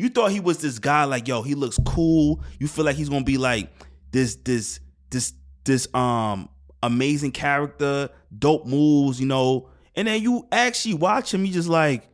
[0.00, 2.40] you thought he was this guy like yo, he looks cool.
[2.58, 3.70] You feel like he's gonna be like
[4.12, 4.80] this this
[5.10, 5.34] this
[5.64, 6.48] this um
[6.82, 9.68] amazing character, dope moves, you know.
[9.94, 12.08] And then you actually watch him, you just like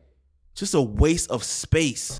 [0.53, 2.19] just a waste of space.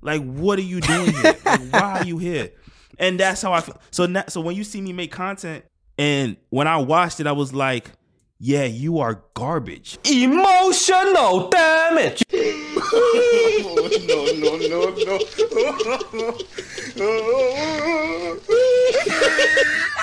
[0.00, 1.36] Like, what are you doing here?
[1.44, 2.52] Like, why are you here?
[2.98, 3.78] And that's how I feel.
[3.90, 5.66] So, now, so when you see me make content,
[5.98, 7.90] and when I watched it, I was like,
[8.40, 9.98] yeah, you are garbage.
[10.04, 12.22] Emotional damage.
[12.32, 12.46] no,
[14.06, 15.18] no, no, no.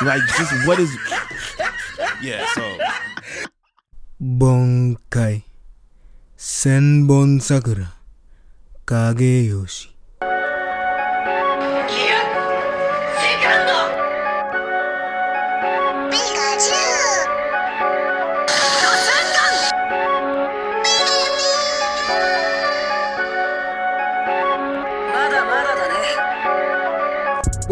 [0.03, 0.91] Like, just what is.
[2.21, 2.77] Yeah, so.
[4.21, 5.43] Bankai.
[6.37, 7.93] Senbon Sakura.
[8.85, 9.94] Kageyoshi.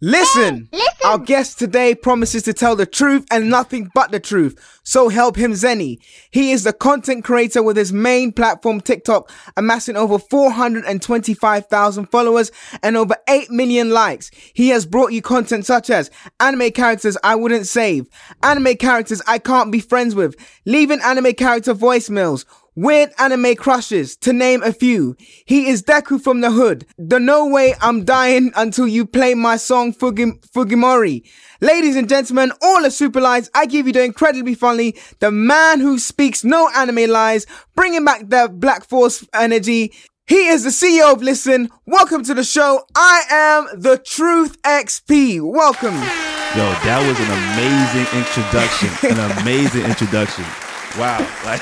[0.00, 0.70] Listen!
[1.04, 4.80] Our guest today promises to tell the truth and nothing but the truth.
[4.82, 5.98] So help him Zenny.
[6.30, 12.50] He is the content creator with his main platform TikTok, amassing over 425,000 followers
[12.82, 14.30] and over 8 million likes.
[14.54, 18.06] He has brought you content such as anime characters I wouldn't save,
[18.42, 22.44] anime characters I can't be friends with, leaving anime character voicemails,
[22.76, 25.16] Weird anime crushes, to name a few.
[25.44, 26.86] He is Deku from the hood.
[26.98, 31.28] The no way I'm dying until you play my song Fugi- Fugimori.
[31.60, 35.80] Ladies and gentlemen, all the super lies, I give you the incredibly funny, the man
[35.80, 37.44] who speaks no anime lies,
[37.74, 39.92] bringing back the Black Force energy.
[40.28, 41.70] He is the CEO of Listen.
[41.86, 42.84] Welcome to the show.
[42.94, 45.40] I am the Truth XP.
[45.42, 45.94] Welcome.
[45.94, 49.10] Yo, that was an amazing introduction.
[49.10, 50.69] an amazing introduction.
[50.98, 51.26] Wow.
[51.44, 51.60] Like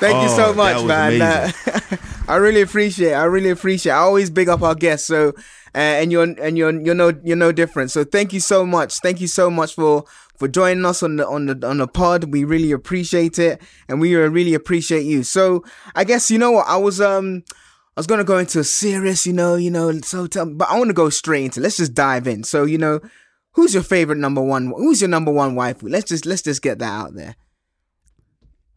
[0.00, 1.20] Thank you so Oh, much, man.
[1.20, 1.50] Uh,
[2.28, 3.10] I really appreciate.
[3.10, 3.14] It.
[3.14, 3.92] I really appreciate.
[3.92, 3.96] It.
[3.96, 5.06] I always big up our guests.
[5.08, 5.30] So,
[5.74, 7.90] uh, and you're and you're you're no you're no different.
[7.90, 9.00] So, thank you so much.
[9.00, 10.04] Thank you so much for
[10.36, 12.32] for joining us on the on the on the pod.
[12.32, 15.24] We really appreciate it, and we really appreciate you.
[15.24, 15.64] So,
[15.96, 17.42] I guess you know what I was um.
[17.96, 20.78] I was gonna go into a serious, you know, you know, so tell, but I
[20.78, 21.60] want to go straight into.
[21.60, 22.44] Let's just dive in.
[22.44, 23.00] So, you know,
[23.58, 24.66] who's your favorite number one?
[24.68, 25.90] Who's your number one waifu?
[25.90, 27.34] Let's just let's just get that out there.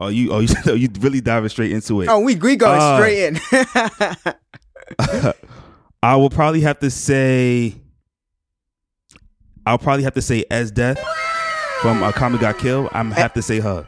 [0.00, 2.08] Oh, you oh you oh, you really diving straight into it.
[2.08, 3.38] Oh, we we going Uh, straight in.
[6.02, 7.76] I will probably have to say
[9.64, 10.98] I'll probably have to say Esdeath
[11.80, 12.88] from uh, Kami Got Killed.
[12.90, 13.86] I'm have to say her.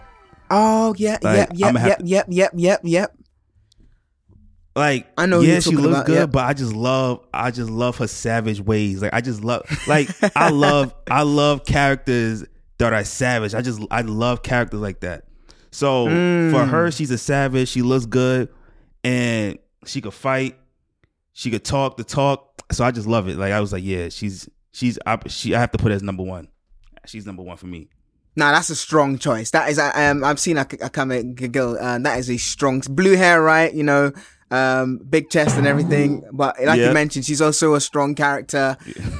[0.49, 3.17] Oh yeah, Like, yep, yep, yep, to- yep, yep, yep, yep.
[4.77, 7.97] Like I know yeah, she looks about, good, but I just love I just love
[7.99, 9.01] her savage ways.
[9.03, 12.45] Like I just love like I love I love characters
[12.79, 13.55] that are savage.
[13.55, 15.25] I just I love characters like that.
[15.71, 16.51] So Mm.
[16.51, 17.69] for her, she's a savage.
[17.69, 18.49] She looks good,
[19.05, 20.57] and she could fight.
[21.33, 22.63] She could talk the talk.
[22.73, 23.37] So I just love it.
[23.37, 25.55] Like I was like, yeah, she's she's I, she.
[25.55, 26.49] I have to put her as number one.
[27.07, 27.89] She's number one for me.
[28.37, 29.53] Nah, that's a strong choice.
[29.53, 31.77] That is, I um, I've seen a, a comic girl.
[31.81, 33.73] Uh, that is a strong blue hair, right?
[33.73, 34.13] You know,
[34.51, 36.23] um, big chest and everything.
[36.33, 38.77] But like you mentioned, she's also a strong character.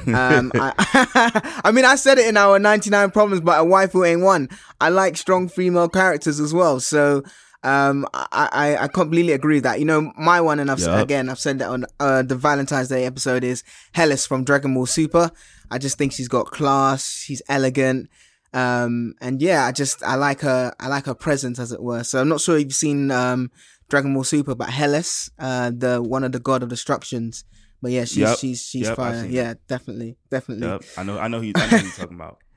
[0.07, 4.03] Um, I, I mean, I said it in our 99 problems, but a wife who
[4.03, 4.49] ain't one.
[4.79, 6.79] I like strong female characters as well.
[6.79, 7.23] So,
[7.63, 9.79] um, I, I, I completely agree with that.
[9.79, 11.01] You know, my one, and I've s Yup.
[11.01, 13.63] again, I've said that on uh, the Valentine's Day episode is
[13.95, 15.31] Heles from Dragon Ball Super.
[15.71, 17.11] I just think she's got class.
[17.11, 18.09] She's elegant.
[18.53, 22.03] Um, and yeah, I just, I like her, I like her presence as it were.
[22.03, 23.51] So I'm not sure if you've seen, um,
[23.89, 27.43] Dragon Ball Super, but Heles, uh, the one of the god of destructions.
[27.81, 28.37] But yeah, she's, Yep.
[28.39, 29.25] she's, she's Yep, fire.
[29.25, 30.67] Yeah, definitely, definitely.
[30.67, 30.83] Yep.
[30.97, 31.19] I know.
[31.19, 31.39] I know.
[31.41, 32.37] He, I know who you're talking about.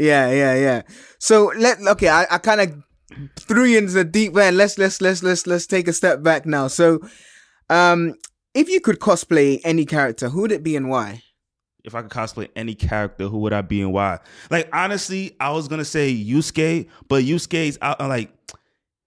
[0.00, 0.82] Yeah, yeah, yeah.
[1.18, 2.72] So let okay, I, I kind of
[3.36, 4.56] threw you into the deep end.
[4.56, 6.68] Let's let's let's let's let's take a step back now.
[6.68, 7.00] So,
[7.68, 8.14] um,
[8.54, 11.22] if you could cosplay any character, who would it be and why?
[11.84, 14.18] if I could cosplay any character, who would I be and why?
[14.50, 18.30] Like honestly, I was gonna say Yusuke, but Yusuke's out like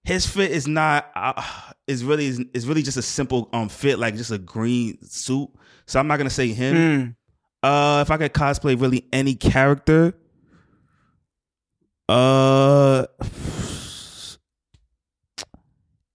[0.04, 1.42] his fit is not uh,
[1.88, 5.50] is really is really just a simple um fit like just a green suit.
[5.86, 6.76] So I'm not gonna say him.
[6.76, 7.16] Mm.
[7.64, 10.16] Uh, if I could cosplay really any character,
[12.10, 13.06] uh,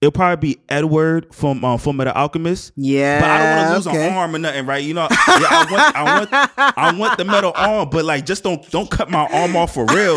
[0.00, 2.73] it'll probably be Edward from uh, from the Alchemist.
[2.75, 4.09] Yeah, but I don't want to lose okay.
[4.09, 4.83] an arm or nothing, right?
[4.83, 8.43] You know, yeah, I want I want I want the metal arm, but like just
[8.43, 10.17] don't don't cut my arm off for real.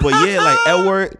[0.00, 1.18] But yeah, like Edward,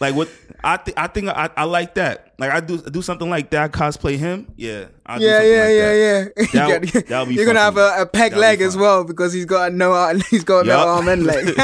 [0.00, 0.30] like what
[0.62, 2.32] I think, I think I, I like that.
[2.38, 3.72] Like I do, do something like that.
[3.72, 6.32] Cosplay him, yeah, I'll Yeah, yeah, like yeah, that.
[6.36, 6.44] yeah.
[6.52, 8.40] That You would- got- that would be You're gonna have a, a peg that would
[8.40, 10.20] be leg as well because he's got no arm.
[10.30, 11.46] He's got no arm and leg.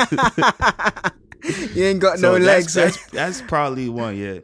[1.72, 2.74] he ain't got So no that's, legs.
[2.74, 4.16] That's, that's probably one.
[4.16, 4.38] Yeah,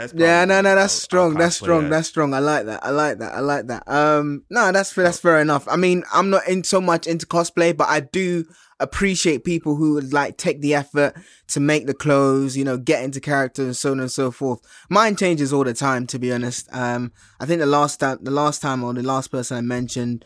[0.00, 1.34] that's yeah, no, no, that's I'll- I'll strong.
[1.34, 1.84] That's strong.
[1.84, 1.90] as.
[1.90, 2.34] That's strong.
[2.34, 2.84] I like that.
[2.84, 3.34] I like that.
[3.34, 3.82] I like that.
[3.88, 5.66] Um, no, that's that's fair enough.
[5.68, 8.44] I mean, I'm not in so much into cosplay, but I do
[8.80, 11.14] appreciate people who would like take the effort
[11.48, 14.60] to make the clothes, you know, get into character and so on and so forth.
[14.88, 16.68] Mine changes all the time, to be honest.
[16.72, 20.24] Um, I think the last time, the last time or the last person I mentioned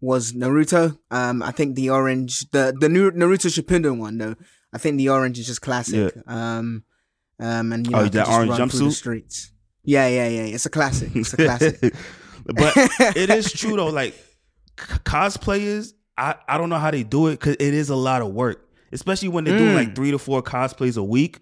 [0.00, 0.98] was Naruto.
[1.10, 4.34] Um, I think the orange, the the new Naruto Shippuden one though.
[4.72, 6.12] I think the orange is just classic.
[6.26, 6.84] Um,
[7.40, 8.92] um, and you Oh, know, I that orange run through the jumpsuit?
[8.92, 9.52] streets.
[9.84, 10.42] Yeah, yeah, yeah.
[10.54, 11.14] It's a classic.
[11.14, 11.94] It's a classic.
[12.46, 12.72] but
[13.16, 13.88] it is true though.
[13.88, 14.14] Like
[14.78, 18.22] c- cosplayers, I I don't know how they do it because it is a lot
[18.22, 19.76] of work, especially when they're doing Mm.
[19.86, 21.40] like three to four cosplays a week.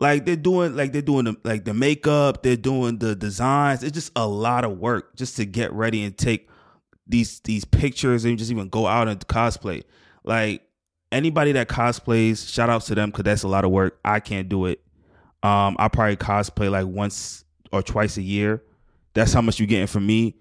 [0.00, 3.82] Like they're doing like they're doing the, like the makeup, they're doing the designs.
[3.82, 6.48] It's just a lot of work just to get ready and take
[7.06, 9.82] these these pictures and just even go out and cosplay.
[10.24, 10.62] Like
[11.12, 13.98] anybody that cosplays, shout outs to them because that's a lot of work.
[14.04, 14.80] I can't do it.
[15.44, 18.62] Um, I probably cosplay like once or twice a year.
[19.12, 20.36] That's how much you're getting from me.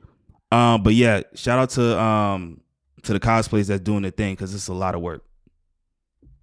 [0.51, 2.61] Um, but yeah, shout out to um
[3.03, 5.25] to the cosplays that's doing the thing because it's a lot of work.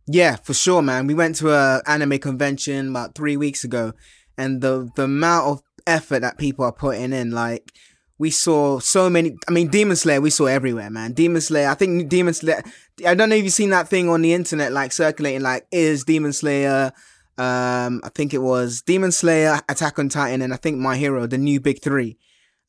[0.07, 1.07] Yeah, for sure, man.
[1.07, 3.95] We went to a anime convention about three weeks ago,
[4.37, 7.73] and the the amount of effort that people are putting in, like
[8.19, 9.37] we saw so many.
[9.49, 11.13] I mean, Demon Slayer, we saw everywhere, man.
[11.13, 11.69] Demon Slayer.
[11.69, 12.63] I think Demon Slayer.
[13.07, 16.05] I don't know if you've seen that thing on the internet, like circulating, like is
[16.05, 16.93] Demon Slayer.
[17.41, 21.27] Um, I think it was Demon Slayer, Attack on Titan, and I think My Hero,
[21.27, 22.19] the new big three.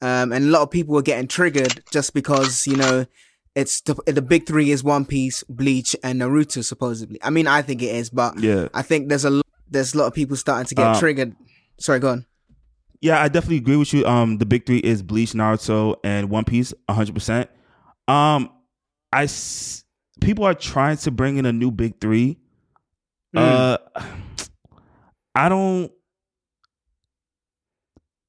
[0.02, 3.06] Um, and a lot of people were getting triggered just because you know
[3.54, 7.20] it's the, the big three is One Piece, Bleach, and Naruto supposedly.
[7.22, 8.70] I mean, I think it is, but Yeah.
[8.74, 11.36] I think there's a lo- there's a lot of people starting to get Uh, triggered.
[11.80, 12.26] Sorry, go on.
[13.02, 14.06] Yeah, I definitely agree with you.
[14.06, 17.50] Um, the big three is Bleach, Naruto, and One Piece, hundred percent.
[18.08, 18.50] Um,
[19.12, 19.84] I s-
[20.22, 22.38] people are trying to bring in a new big three.
[23.36, 23.78] Uh,
[25.36, 25.92] I don't.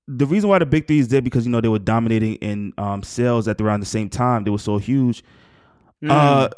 [0.08, 2.72] The reason why the big three is there because you know they were dominating in
[2.76, 4.44] um sales at around the same time.
[4.44, 5.22] They were so huge.
[6.02, 6.10] Mm.
[6.10, 6.48] Uh,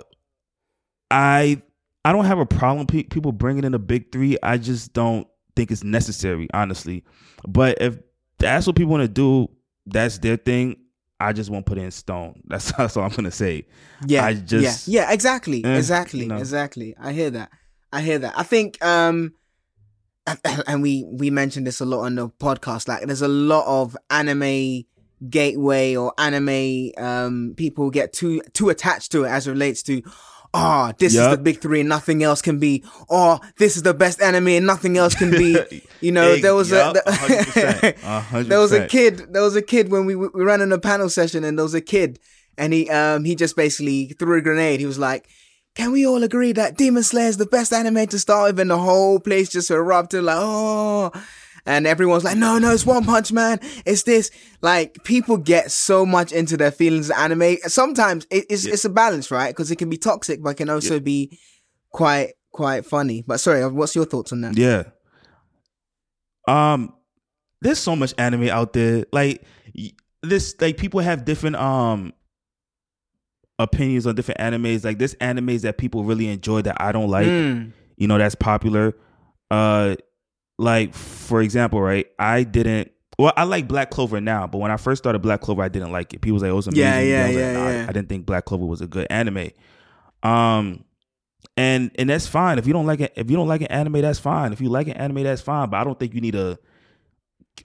[1.11, 1.63] I
[2.05, 4.37] I don't have a problem pe- people bringing in a big three.
[4.43, 5.27] I just don't
[5.57, 7.05] think it's necessary, honestly.
[7.47, 7.99] But if
[8.39, 9.49] that's what people want to do,
[9.87, 10.77] that's their thing.
[11.21, 12.41] I just won't put it in stone.
[12.47, 13.67] That's that's all I'm gonna say.
[14.07, 16.37] yeah, I just- yeah, yeah, exactly, Eh, exactly, know.
[16.39, 16.95] exactly.
[17.01, 17.51] I hear that.
[17.93, 18.35] I hear that.
[18.37, 19.33] I think, um,
[20.67, 22.89] and- we we mentioned this a lot on the podcast.
[22.89, 24.85] Like, there's a lot of anime
[25.31, 30.03] gateway or anime um people get too too attached to it as it relates to.
[30.57, 32.85] Oh, this is the big three and nothing else can be.
[33.11, 35.57] Oh, this is the best anime and nothing else can be.
[36.01, 38.49] You know, there was yup, a 100%, 100%.
[38.49, 39.33] there was a kid.
[39.33, 41.73] There was a kid when we we ran in a panel session, and there was
[41.73, 42.19] a kid,
[42.59, 44.81] and he um he just basically threw a grenade.
[44.81, 45.27] He was like,
[45.75, 48.71] "Can we all agree that Demon Slayer is the best anime to start with?" And
[48.71, 51.13] the whole place just erupted like, "Oh!"
[51.67, 53.59] And everyone's like, "No, no, it's One Punch Man.
[53.87, 57.57] It's this." Like people get so much into their feelings of anime.
[57.67, 59.49] Sometimes it, it's it's a balance, right?
[59.49, 61.39] Because it can be toxic, but it can also be
[61.91, 63.23] quite quite funny.
[63.27, 64.57] But sorry, what's your thoughts on that?
[64.57, 64.85] Yeah.
[66.47, 66.95] Um,
[67.61, 69.07] there's so much anime out there.
[69.13, 69.43] Like
[70.23, 72.13] this, like people have different um
[73.59, 74.85] opinions on different animes.
[74.85, 77.27] Like this animes that people really enjoy that I don't like.
[77.27, 77.73] Mm.
[77.97, 78.95] You know, that's popular.
[79.51, 79.97] Uh,
[80.59, 82.07] like for example, right?
[82.19, 82.91] I didn't.
[83.19, 85.93] Well, I like Black Clover now, but when I first started Black Clover, I didn't
[85.93, 86.21] like it.
[86.21, 87.87] People was like, "Oh, it's amazing." Yeah, yeah, I was like, yeah, "Nah, yeah.
[87.89, 89.51] I didn't think Black Clover was a good anime.
[90.25, 90.85] Um,
[91.57, 93.13] and and that's fine if you don't like it.
[93.15, 94.53] If you don't like an anime, that's fine.
[94.53, 95.71] If you like an anime, that's fine.
[95.71, 96.59] But I don't think you need to.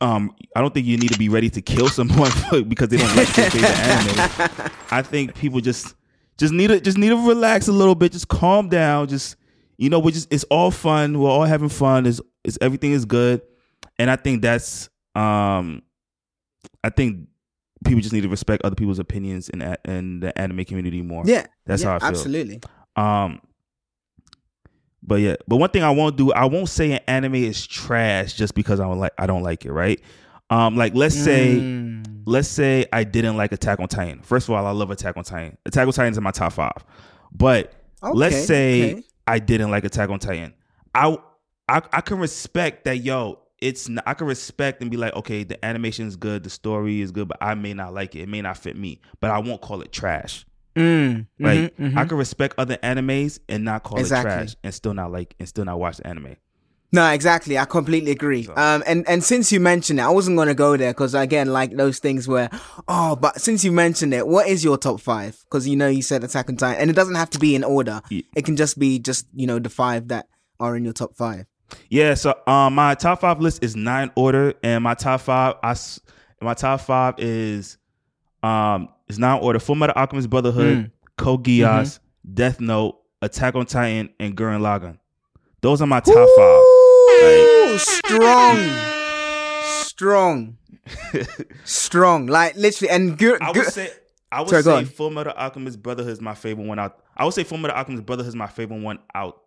[0.01, 2.31] Um, I don't think you need to be ready to kill someone
[2.69, 4.71] because they don't like your favorite anime.
[4.91, 5.95] I think people just
[6.37, 9.35] just need to just need to relax a little bit, just calm down, just
[9.77, 11.19] you know, we just it's all fun.
[11.19, 12.05] We're all having fun.
[12.05, 13.41] Is is everything is good,
[13.97, 15.81] and I think that's um,
[16.83, 17.27] I think
[17.85, 21.23] people just need to respect other people's opinions in a- in the anime community more.
[21.25, 22.07] Yeah, That's yeah, how I feel.
[22.09, 22.61] Absolutely.
[22.95, 23.41] Um,
[25.01, 28.33] but yeah, but one thing I won't do, I won't say an anime is trash
[28.33, 30.01] just because I don't like I don't like it, right?
[30.49, 32.23] Um, like let's say Mm.
[32.25, 34.21] let's say I didn't like Attack on Titan.
[34.23, 35.57] First of all, I love Attack on Titan.
[35.65, 36.83] Attack on Titan is in my top five.
[37.31, 37.73] But
[38.13, 39.03] let's say okay.
[39.27, 40.53] I didn't like Attack on Titan.
[40.95, 41.17] I,
[41.67, 42.97] I I can respect that.
[42.97, 47.01] Yo, it's I can respect and be like, okay, the animation is good, the story
[47.01, 48.21] is good, but I may not like it.
[48.21, 50.45] It may not fit me, but I won't call it trash.
[50.75, 51.97] Mm, Like mhm, mhm.
[51.97, 54.31] I can respect other animes and not call Exactly.
[54.31, 56.35] it trash, and still not like and still not watch the anime.
[56.91, 57.55] No, exactly.
[57.57, 58.47] I completely agree.
[58.55, 61.75] Um, and and since you mentioned it, I wasn't gonna go there because again, like
[61.75, 62.49] those things where,
[62.87, 65.37] oh, but since you mentioned it, what is your top five?
[65.43, 67.63] Because you know you said Attack on Titan, and it doesn't have to be in
[67.63, 68.01] order.
[68.09, 70.27] Ye- It can just be just you know the five that
[70.59, 71.45] are in your top five.
[71.89, 75.75] Yeah, so um, my top five list is nine order, and my top five, I
[76.41, 77.77] my top five is
[78.41, 81.99] um, is nine order: Full Metal Alchemist Brotherhood, Code Geass,
[82.33, 84.97] Death Note, Attack on Titan, and Gurren Lagann.
[85.61, 86.61] Those are my top five.
[87.21, 88.57] Ooh, strong,
[89.63, 90.57] strong,
[91.65, 92.27] strong.
[92.27, 93.41] Like literally, and good.
[93.41, 93.91] I would say
[94.31, 94.83] I would Sorry, say.
[94.85, 97.03] Full Metal Alchemist Brotherhood is my favorite one out.
[97.17, 99.41] I would say Full Metal Alchemist Brotherhood is my favorite one out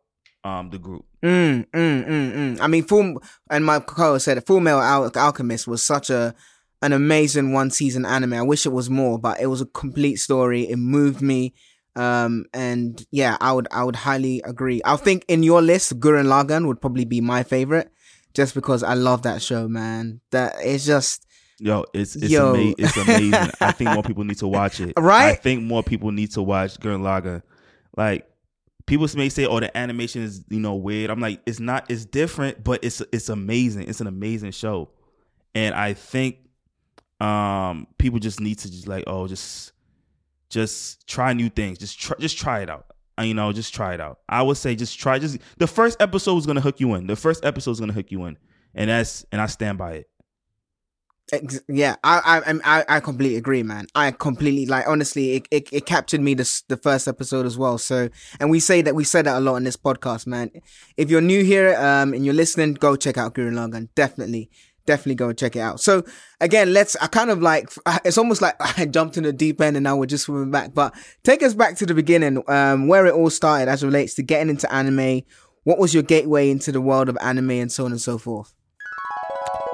[0.45, 1.05] um the group.
[1.23, 2.61] Mm, mm, mm, mm.
[2.61, 4.47] I mean, Full and my co said it.
[4.47, 6.35] Full Metal Al- Alchemist was such a
[6.83, 8.35] an amazing one season anime.
[8.35, 10.69] I wish it was more, but it was a complete story.
[10.69, 11.55] It moved me.
[11.95, 14.81] Um, and yeah, I would I would highly agree.
[14.85, 17.91] I think in your list, Gurren Lagann would probably be my favorite,
[18.35, 20.21] just because I love that show, man.
[20.31, 21.27] That it's just
[21.59, 22.55] Yo, it's it's, Yo.
[22.55, 23.51] ama- it's amazing.
[23.61, 24.95] I think more people need to watch it.
[24.99, 25.29] Right?
[25.29, 27.43] I think more people need to watch Gurren Lagann.
[27.97, 28.27] Like
[28.87, 31.91] people may say, "Oh, the animation is you know weird." I'm like, it's not.
[31.91, 33.89] It's different, but it's it's amazing.
[33.89, 34.91] It's an amazing show,
[35.55, 36.39] and I think
[37.23, 39.73] um people just need to just like, oh, just
[40.51, 41.79] just try new things.
[41.79, 42.87] Just try, just try it out.
[43.19, 44.19] Uh, You know, just try it out.
[44.29, 45.19] I would say just try.
[45.19, 47.07] Just the first episode is gonna hook you in.
[47.07, 48.37] The first episode is gonna hook you in,
[48.75, 50.09] and that's and I stand by it.
[51.67, 53.87] Yeah, I, I I completely agree, man.
[53.95, 57.79] I completely like honestly, it, it, it captured me this the first episode as well.
[57.79, 60.51] So, and we say that we said that a lot in this podcast, man.
[60.99, 63.89] If you're new here, um, and you're listening, go check out Gurren Lagann.
[63.95, 64.51] Definitely,
[64.87, 65.81] definitely go and check it out.
[65.81, 66.05] So
[66.41, 66.97] again, let's.
[66.97, 67.71] I kind of like
[68.05, 70.75] it's almost like I jumped in the deep end and now we're just swimming back.
[70.75, 74.15] But take us back to the beginning, um, where it all started as it relates
[74.15, 75.23] to getting into anime.
[75.65, 78.53] What was your gateway into the world of anime and so on and so forth?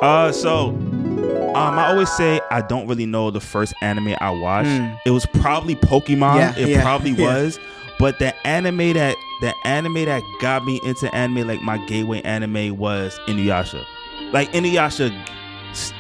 [0.03, 5.00] Uh, so um, I always say I don't really know the first anime I watched.
[5.07, 6.37] It was probably Pokemon.
[6.37, 7.27] Yeah, it yeah, probably yeah.
[7.27, 7.59] was.
[7.99, 12.77] But the anime that the anime that got me into anime, like my gateway anime,
[12.77, 13.85] was Inuyasha.
[14.33, 15.13] Like Inuyasha,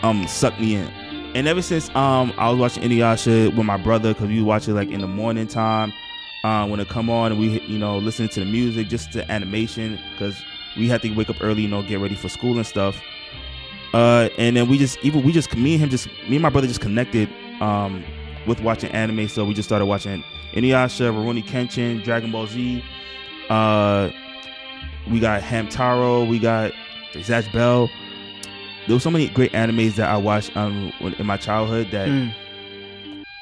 [0.02, 0.86] um, sucked me in.
[1.34, 4.74] And ever since um I was watching Inuyasha with my brother, cause we watch it
[4.74, 5.92] like in the morning time,
[6.44, 9.30] uh, when it come on, and we you know listening to the music, just the
[9.30, 10.36] animation, cause
[10.76, 13.00] we had to wake up early, you know, get ready for school and stuff.
[13.92, 16.50] Uh, and then we just even we just me and him just me and my
[16.50, 17.28] brother just connected
[17.60, 18.04] um
[18.46, 19.28] with watching anime.
[19.28, 22.82] So we just started watching Inuyasha, Rurouni Kenshin, Dragon Ball Z.
[23.50, 24.10] Uh,
[25.10, 26.72] we got Hamtaro, we got
[27.12, 27.88] Zatch Bell.
[28.88, 32.34] There were so many great animes that I watched um in my childhood that Mm.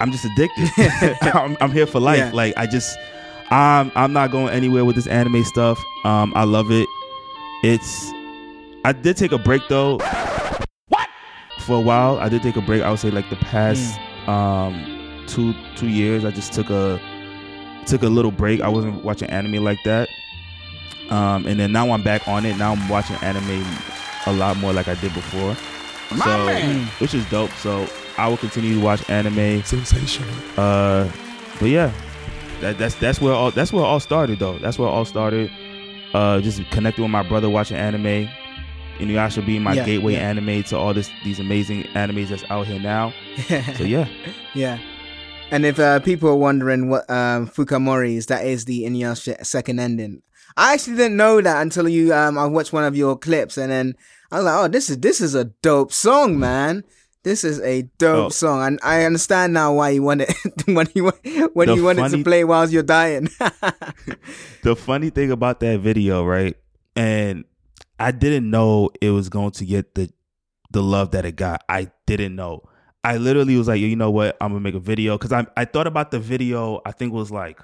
[0.01, 0.69] I'm just addicted.
[1.35, 2.19] I'm, I'm here for life.
[2.19, 2.31] Yeah.
[2.35, 2.99] Like I just,
[3.51, 5.83] I'm I'm not going anywhere with this anime stuff.
[6.05, 6.87] Um, I love it.
[7.63, 8.11] It's.
[8.85, 9.97] I did take a break though.
[10.89, 11.09] What?
[11.61, 12.83] For a while, I did take a break.
[12.83, 13.99] I would say like the past
[14.29, 16.25] um two two years.
[16.27, 17.01] I just took a
[17.87, 18.61] took a little break.
[18.61, 20.09] I wasn't watching anime like that.
[21.09, 22.57] Um, and then now I'm back on it.
[22.59, 23.65] Now I'm watching anime
[24.27, 25.55] a lot more like I did before.
[26.17, 26.49] so,
[26.99, 27.51] which is dope.
[27.53, 29.63] So I will continue to watch anime.
[29.63, 30.29] Sensational.
[30.57, 31.11] Uh,
[31.59, 31.93] but yeah,
[32.61, 34.59] that, that's that's where all that's where it all started though.
[34.59, 35.51] That's where it all started.
[36.15, 38.29] Uh, just connecting with my brother watching anime.
[38.99, 40.21] Inuyasha being my Yeah, gateway yeah.
[40.21, 43.13] anime to all this these amazing animes that's out here now.
[43.77, 44.09] So yeah,
[44.55, 44.79] Yeah.
[45.51, 49.45] And if uh, people are wondering what um, Fukai Mori is, that is the Inuyasha
[49.47, 50.23] second ending.
[50.57, 53.71] I actually didn't know that until you um, I watched one of your clips, and
[53.71, 53.95] then
[54.31, 56.39] I was like, "Oh, this is this is a dope song, mm.
[56.39, 56.85] man.
[57.23, 58.29] This is a dope Oh.
[58.31, 60.29] song." And I understand now why you wanted
[60.67, 61.11] when you
[61.55, 63.29] when you wanted to play whilst you're dying.
[64.63, 66.57] the funny thing about that video, right?
[66.95, 67.45] And
[67.99, 70.11] I didn't know it was going to get the
[70.71, 71.63] the love that it got.
[71.69, 72.63] I didn't know.
[73.05, 74.37] I literally was like, you know what?
[74.41, 76.81] I'm gonna make a video because I I thought about the video.
[76.85, 77.61] I think it was like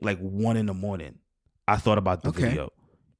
[0.00, 1.16] like one in the morning.
[1.66, 2.42] I thought about the Okay.
[2.42, 2.70] video.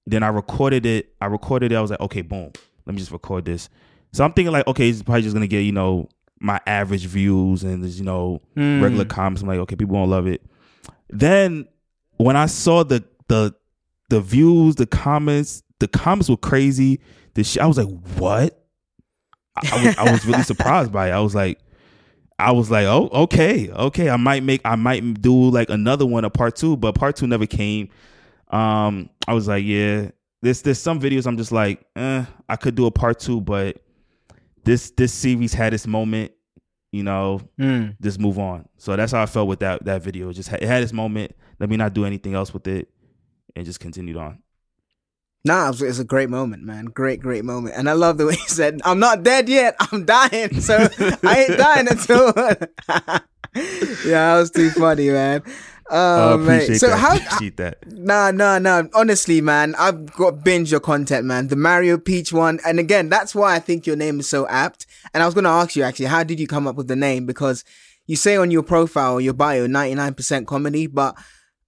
[0.07, 1.15] Then I recorded it.
[1.21, 1.77] I recorded it.
[1.77, 2.53] I was like, okay, boom.
[2.87, 3.69] Let me just record this.
[4.13, 6.09] So I'm thinking like, okay, it's probably just gonna get you know
[6.39, 8.83] my average views and there's you know Hmm.
[8.83, 9.43] regular comments.
[9.43, 10.43] I'm like, okay, people won't love it.
[11.11, 11.67] Then
[12.19, 13.55] when I saw the the
[14.09, 17.01] the views, the comments, the comments were crazy.
[17.35, 18.63] The shit, I was like, what?
[19.57, 21.13] I, I was I was really surprised by it.
[21.13, 21.59] I was like,
[22.39, 24.09] I was like, oh, okay, okay.
[24.11, 27.27] I might make, I might do like another one, a part two, but part two
[27.27, 27.89] never came.
[28.51, 30.11] Um, I was like, yeah,
[30.43, 33.83] there's there's some videos I'm just like, eh, I could do a part two, but
[34.65, 36.33] this this series had its moment,
[36.93, 37.97] you know, Mm.
[38.01, 38.69] just move on.
[38.79, 40.29] So that's how I felt with that that video.
[40.29, 41.33] It just had, it had its moment.
[41.59, 42.89] Let me not do anything else with it,
[43.55, 44.43] and just continued on.
[45.45, 46.87] Nah, it was, it's a great moment, man.
[46.87, 47.77] Great, great moment.
[47.77, 49.77] And I love the way he said, I'm not dead yet.
[49.79, 50.61] I'm dying.
[50.61, 50.89] So
[51.23, 52.33] I ain't dying until.
[54.05, 55.43] yeah, that was too funny, man.
[55.91, 56.57] Oh, man.
[56.57, 56.97] appreciate So that.
[56.99, 57.17] how.
[57.17, 57.87] appreciate that.
[57.87, 58.85] Nah, nah, nah.
[58.95, 61.49] Honestly, man, I've got binge your content, man.
[61.49, 62.59] The Mario Peach one.
[62.67, 64.87] And again, that's why I think your name is so apt.
[65.15, 66.97] And I was going to ask you, actually, how did you come up with the
[66.97, 67.27] name?
[67.27, 67.65] Because
[68.07, 71.17] you say on your profile your bio, 99% comedy, but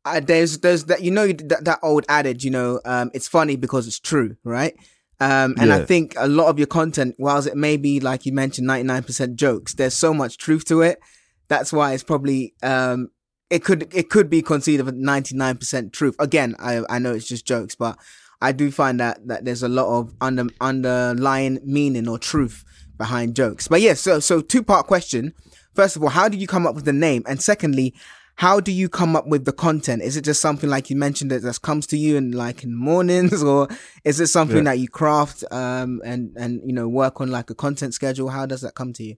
[0.04, 3.56] uh, there's, there's that, you know, that, that old adage, you know, um, it's funny
[3.56, 4.74] because it's true, right?
[5.20, 8.32] Um, and I think a lot of your content, whilst it may be, like you
[8.32, 11.00] mentioned, 99% jokes, there's so much truth to it.
[11.48, 13.08] That's why it's probably, um,
[13.50, 16.16] it could it could be considered a 99% truth.
[16.18, 17.98] Again, I I know it's just jokes, but
[18.40, 22.64] I do find that that there's a lot of under underlying meaning or truth
[22.96, 23.68] behind jokes.
[23.68, 25.34] But yeah, so so two part question.
[25.74, 27.22] First of all, how do you come up with the name?
[27.28, 27.94] And secondly,
[28.36, 30.02] how do you come up with the content?
[30.02, 32.74] Is it just something like you mentioned that just comes to you in like in
[32.76, 33.68] mornings, or
[34.04, 34.62] is it something Yeah.
[34.74, 38.28] that you craft um and and you know work on like a content schedule?
[38.28, 39.16] How does that come to you?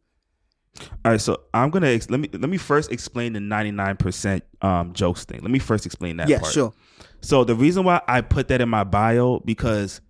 [1.04, 4.92] All right, so I'm gonna ex- let me let me first explain the 99% um,
[4.92, 5.40] jokes thing.
[5.42, 6.28] Let me first explain that.
[6.28, 6.52] yeah, part.
[6.52, 6.72] sure.
[7.20, 10.00] So the reason why I put that in my bio because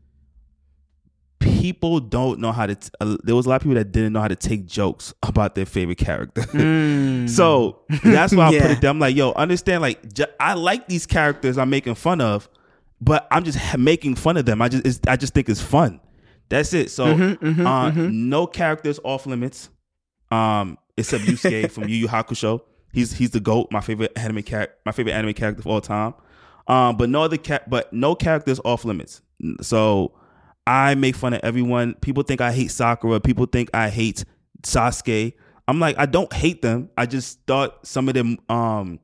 [1.40, 2.74] people don't know how to.
[2.74, 5.12] T- uh, there was a lot of people that didn't know how to take jokes
[5.22, 6.42] about their favorite character.
[7.28, 8.90] so that's why I put it there.
[8.90, 9.82] I'm like, yo, understand?
[9.82, 12.48] Like, j- I like these characters I'm making fun of,
[13.00, 14.60] but I'm just ha- making fun of them.
[14.62, 16.00] I just it's, I just think it's fun.
[16.48, 16.90] That's it.
[16.90, 17.06] So
[17.42, 19.70] uh, no characters off limits.
[20.30, 22.60] Um, except Yusuke from Yu Yu Hakusho.
[22.92, 23.68] He's he's the goat.
[23.70, 24.76] My favorite anime character.
[24.84, 26.14] My favorite anime character of all time.
[26.66, 27.68] Um, but no other cat.
[27.68, 29.22] But no characters off limits.
[29.60, 30.12] So
[30.66, 31.94] I make fun of everyone.
[31.94, 33.20] People think I hate Sakura.
[33.20, 34.24] People think I hate
[34.62, 35.32] Sasuke.
[35.68, 36.90] I'm like I don't hate them.
[36.98, 38.98] I just thought some of them um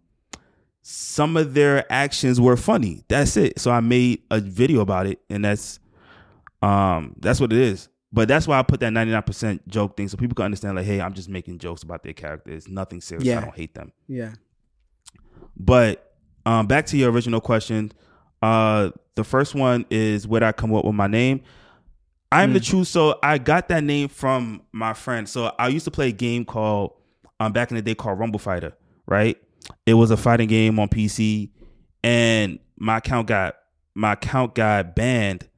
[0.82, 3.02] some of their actions were funny.
[3.08, 3.58] That's it.
[3.58, 5.80] So I made a video about it, and that's
[6.62, 7.88] um that's what it is.
[8.12, 11.00] But that's why I put that 99% joke thing so people can understand like, hey,
[11.00, 12.68] I'm just making jokes about their characters.
[12.68, 13.24] Nothing serious.
[13.24, 13.38] Yeah.
[13.38, 13.92] I don't hate them.
[14.06, 14.32] Yeah.
[15.56, 16.14] But
[16.46, 17.92] um, back to your original question.
[18.40, 21.42] Uh, the first one is where did I come up with my name?
[22.32, 22.88] I'm the truth.
[22.88, 25.28] So I got that name from my friend.
[25.28, 26.92] So I used to play a game called
[27.40, 28.72] um back in the day called Rumble Fighter,
[29.06, 29.38] right?
[29.84, 31.50] It was a fighting game on PC,
[32.02, 33.56] and my account got
[33.94, 35.48] my account got banned,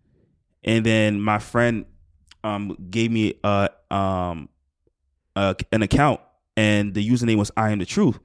[0.63, 1.85] and then my friend
[2.45, 4.49] um gave me a um
[5.37, 6.21] a, an account,
[6.57, 8.19] and the username was I am the truth.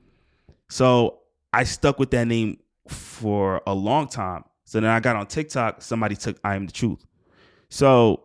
[0.70, 1.20] So
[1.52, 4.44] I stuck with that name for a long time.
[4.66, 5.82] So then I got on TikTok.
[5.82, 7.06] Somebody took I am the truth.
[7.70, 8.24] So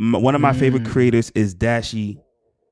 [0.00, 2.20] m- one of my favorite creators is Dashie.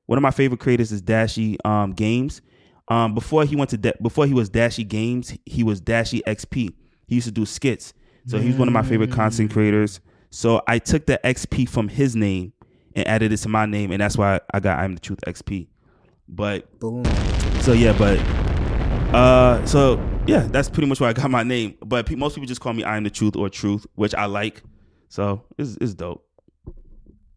[0.05, 2.41] One of my favorite creators is Dashie um, Games.
[2.87, 6.73] Um, before he went to da- before he was Dashie Games, he was Dashie XP.
[7.07, 7.93] He used to do skits.
[8.27, 9.99] So he's one of my favorite content creators.
[10.31, 12.53] So I took the XP from his name
[12.95, 15.67] and added it to my name, and that's why I got I'm the Truth XP.
[16.27, 17.03] But Boom.
[17.61, 18.17] so yeah, but
[19.13, 21.75] uh, so yeah, that's pretty much where I got my name.
[21.85, 24.25] But pe- most people just call me I am the truth or truth, which I
[24.25, 24.63] like.
[25.09, 26.25] So it's it's dope.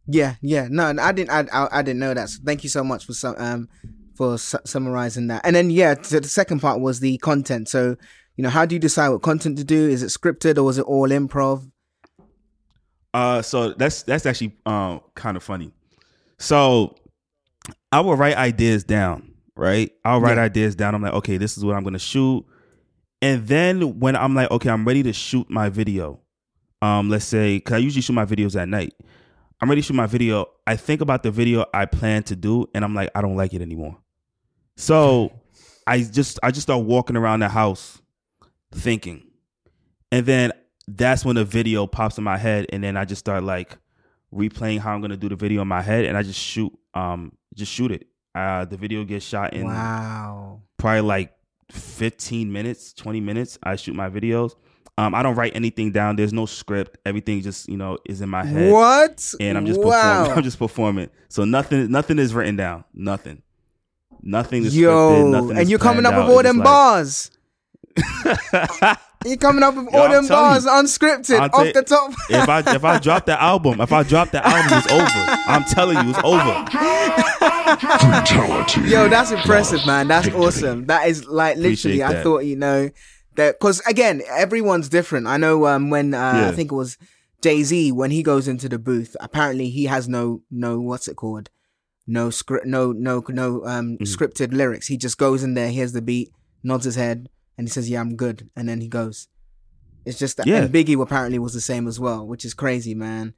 [0.06, 0.68] Yeah, yeah.
[0.70, 1.30] No, I didn't.
[1.30, 2.28] I, I I didn't know that.
[2.28, 3.68] So thank you so much for some um
[4.14, 5.44] for su- summarizing that.
[5.44, 7.68] And then yeah, so the second part was the content.
[7.68, 7.96] So
[8.36, 9.88] you know, how do you decide what content to do?
[9.88, 11.68] Is it scripted or is it all improv?
[13.14, 15.72] Uh, so that's that's actually um kind of funny.
[16.38, 16.96] So
[17.92, 19.90] I will write ideas down, right?
[20.04, 20.42] I'll write Yeah.
[20.42, 20.94] ideas down.
[20.94, 22.44] I'm like, okay, this is what I'm gonna shoot,
[23.22, 26.20] and then when I'm like, okay, I'm ready to shoot my video.
[26.82, 28.92] Um, let's say, cause I usually shoot my videos at night.
[29.62, 30.46] I'm ready to shoot my video.
[30.66, 33.54] I think about the video I plan to do, and I'm like, I don't like
[33.54, 33.96] it anymore.
[34.76, 35.32] So
[35.86, 38.02] I just I just start walking around the house
[38.72, 39.22] thinking.
[40.10, 40.52] And then
[40.88, 43.78] that's when the video pops in my head and then I just start like
[44.32, 47.32] replaying how I'm gonna do the video in my head and I just shoot um
[47.54, 48.06] just shoot it.
[48.34, 50.60] Uh the video gets shot in Wow.
[50.76, 51.32] probably like
[51.70, 53.58] 15 minutes, 20 minutes.
[53.62, 54.54] I shoot my videos.
[54.98, 56.16] Um I don't write anything down.
[56.16, 56.98] There's no script.
[57.06, 58.72] Everything just, you know, is in my head.
[58.72, 59.34] What?
[59.40, 59.90] And I'm just wow.
[60.18, 60.38] performing.
[60.38, 61.10] I'm just performing.
[61.28, 62.84] So nothing nothing is written down.
[62.92, 63.42] Nothing.
[64.26, 67.30] Nothing is Yo, scripted, nothing and you're coming up planned with all them just bars.
[69.24, 70.70] You're coming up with Yo, all I'm them bars you.
[70.70, 72.12] unscripted I'll off tell- the top.
[72.28, 75.50] if I if I drop the album, if I drop the album, it's over.
[75.50, 76.64] I'm telling you, it's over.
[78.88, 80.08] Yo, that's impressive, man.
[80.08, 80.86] That's awesome.
[80.86, 82.02] That is like literally.
[82.02, 82.90] I thought you know
[83.36, 85.26] that because again, everyone's different.
[85.26, 86.98] I know um when uh, I think it was
[87.42, 91.16] Jay Z when he goes into the booth, apparently he has no no what's it
[91.16, 91.50] called,
[92.06, 94.86] no script, no no no um scripted lyrics.
[94.88, 96.30] He just goes in there, hears the beat,
[96.62, 99.28] nods his head, and he says, "Yeah, I'm good," and then he goes.
[100.06, 100.64] It's just that, Yeah.
[100.64, 103.32] and Biggie apparently was the same as well, which is crazy, man.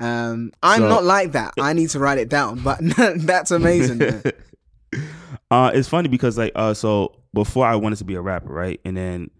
[0.00, 1.52] Um, I'm So- not like that.
[1.60, 2.78] I need to write it down, but
[3.18, 4.00] that's amazing.
[5.50, 8.80] uh it's funny because like uh so before I wanted to be a rapper, right?
[8.84, 9.30] And then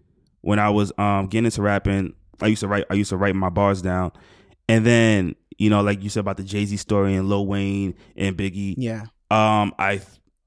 [0.41, 3.35] when I was um getting into rapping, I used to write I used to write
[3.35, 4.11] my bars down.
[4.69, 8.37] And then, you know, like you said about the Jay-Z story and Lil Wayne and
[8.37, 9.05] Biggie, Yeah.
[9.31, 10.01] um I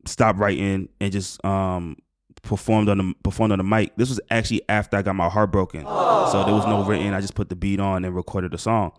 [0.07, 1.97] stopped writing and just um
[2.43, 3.95] performed on the performed on the mic.
[3.97, 5.83] This was actually after I got my heart broken.
[5.83, 7.13] So there was no written.
[7.15, 8.93] I just put the beat on and recorded the song.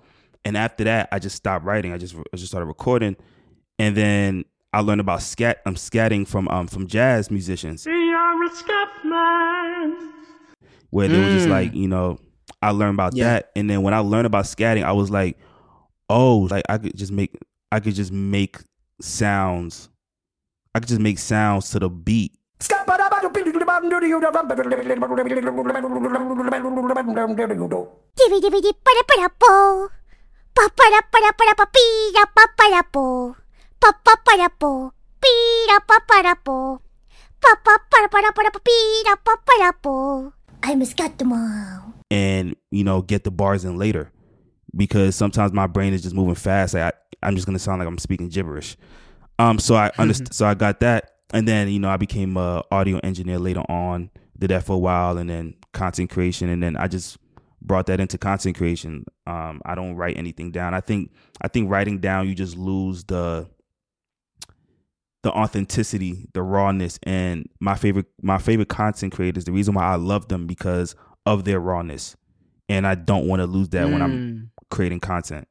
[0.46, 1.94] And after that, I just stopped writing.
[1.94, 3.16] I just I just started recording.
[3.80, 7.86] And then I learned about scat um scatting from um from jazz musicians.
[10.90, 11.52] Where they were just Mm.
[11.52, 12.20] like, you know,
[12.62, 13.26] I learned about Yeah.
[13.26, 13.52] that.
[13.56, 15.38] And then when I learned about scatting, I was like,
[16.10, 17.38] oh, like I could just make
[17.72, 18.58] I could just make
[19.00, 19.90] sounds.
[20.76, 22.34] I could just make sounds to the beat.
[40.64, 41.94] I'm a Scatman.
[42.12, 44.12] and you know get the bars in later
[44.76, 46.76] because sometimes my brain is just moving fast.
[46.76, 46.92] I,
[47.24, 48.78] I'm just gonna sound like I'm speaking gibberish.
[49.40, 50.34] Um, so I understand.
[50.34, 54.10] so I got that, and then you know I became a audio engineer later on.
[54.38, 57.18] Did that for a while, and then content creation, and then I just
[57.62, 59.06] brought that into content creation.
[59.28, 60.74] Um, I don't write anything down.
[60.74, 63.48] I think I think writing down you just lose the
[65.24, 69.46] the authenticity, the rawness, and my favorite my favorite content creators.
[69.46, 70.96] The reason why I love them because
[71.28, 72.16] of their rawness,
[72.68, 74.48] and I don't want to lose that when I'm Mm.
[74.72, 75.48] creating content.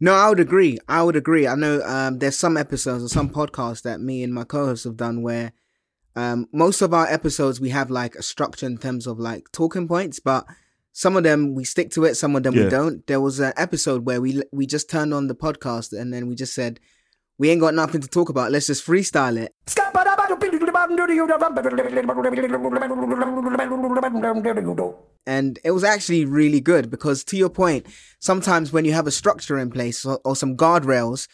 [0.00, 0.78] No, I would agree.
[0.88, 1.46] I would agree.
[1.46, 4.96] I know um, there's some episodes or some podcasts that me and my co-hosts have
[4.96, 5.52] done where
[6.16, 9.88] um, most of our episodes we have like a structure in terms of like talking
[9.88, 10.46] points, but
[10.92, 13.06] some of them we stick to it, some of them we don't.
[13.06, 16.34] There was an episode where we we just turned on the podcast and then we
[16.36, 16.78] just said
[17.36, 18.52] we ain't got nothing to talk about.
[18.52, 19.54] Let's just freestyle it.
[25.26, 27.86] And it was actually really good because to your point
[28.18, 31.28] sometimes when you have a structure in place or, or some guardrails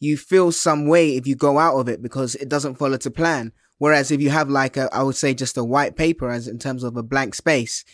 [0.00, 3.10] you feel some way if you go out of it because it doesn't follow to
[3.10, 3.52] plan.
[3.78, 6.58] Whereas if you have like a i would say just a white paper as in
[6.58, 7.84] terms of a blank space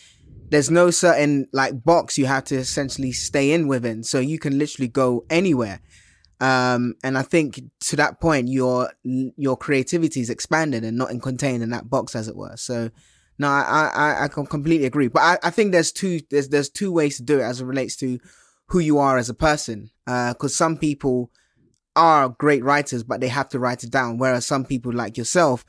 [0.51, 4.03] there's no certain like box you have to essentially stay in within.
[4.03, 5.79] So you can literally go anywhere.
[6.41, 11.21] Um, and I think to that point, your your creativity is expanded and not in
[11.21, 12.57] contained in that box, as it were.
[12.57, 12.89] So,
[13.41, 15.07] no, I I, I can completely agree.
[15.07, 17.65] But I, I think there's two there's there's two ways to do it as it
[17.65, 18.19] relates to
[18.67, 19.89] who you are as a person.
[20.05, 21.31] Uh, because some people
[21.95, 24.19] are great writers, but they have to write it down.
[24.19, 25.65] Whereas some people like yourself,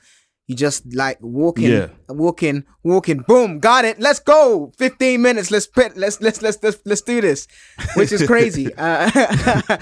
[0.48, 1.88] you just like walking, Yeah.
[2.08, 3.18] walking, walking.
[3.28, 4.00] Boom, got it.
[4.00, 4.72] Let's go.
[4.76, 5.50] Fifteen minutes.
[5.50, 5.96] Let's put.
[5.96, 7.46] Let's let's let's let's, let's do this,
[7.96, 8.74] which is crazy.
[8.76, 9.08] uh,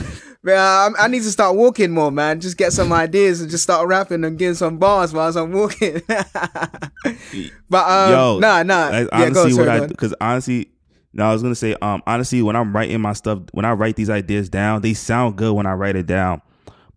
[0.44, 2.40] but, uh, I need to start walking more, man.
[2.40, 6.03] Just get some ideas and just start rapping and getting some bars while I'm walking.
[6.07, 8.90] but um, Yo, nah, nah.
[8.90, 10.70] That's yeah, honestly sorry, what I because honestly,
[11.12, 13.96] no, I was gonna say um honestly when I'm writing my stuff when I write
[13.96, 16.42] these ideas down, they sound good when I write it down.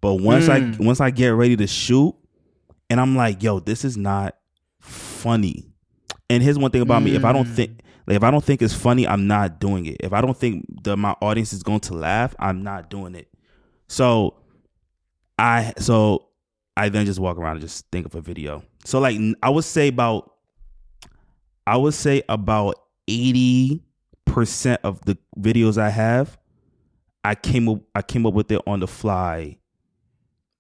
[0.01, 0.79] But once Mm.
[0.81, 2.13] I once I get ready to shoot,
[2.89, 4.35] and I'm like, yo, this is not
[4.79, 5.73] funny.
[6.29, 7.55] And here's one thing about me: if I don't Mm.
[7.55, 9.97] think like if I don't think it's funny, I'm not doing it.
[10.01, 13.27] If I don't think that my audience is going to laugh, I'm not doing it.
[13.87, 14.35] So
[15.37, 16.27] I so
[16.75, 18.63] I then just walk around and just think of a video.
[18.85, 20.31] So like I would say about
[21.65, 22.75] I would say about
[23.09, 23.79] 80%
[24.83, 26.37] of the videos I have
[27.23, 29.57] I came up I came up with it on the fly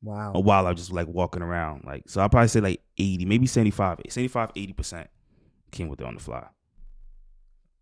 [0.03, 0.33] Wow.
[0.35, 1.85] A while I was just like walking around.
[1.85, 5.07] Like so I'll probably say like 80, maybe 75, 75 80%
[5.71, 6.45] came with it on the fly.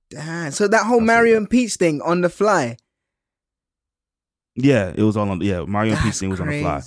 [0.09, 0.51] Damn.
[0.51, 2.77] So that whole I'll Mario and Peach thing on the fly.
[4.55, 6.81] Yeah, it was all on yeah, Mario and Peach thing was on the fly.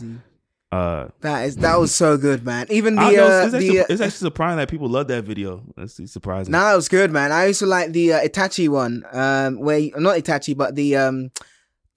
[0.70, 2.66] Uh That is that was so good, man.
[2.70, 5.24] Even the I know, uh, it's, actually, the it's actually surprising that people love that
[5.24, 5.62] video.
[5.76, 6.52] That's surprising.
[6.52, 7.32] Nah, it was good, man.
[7.32, 11.30] I used to like the uh, Itachi one, um, where not Itachi, but the um,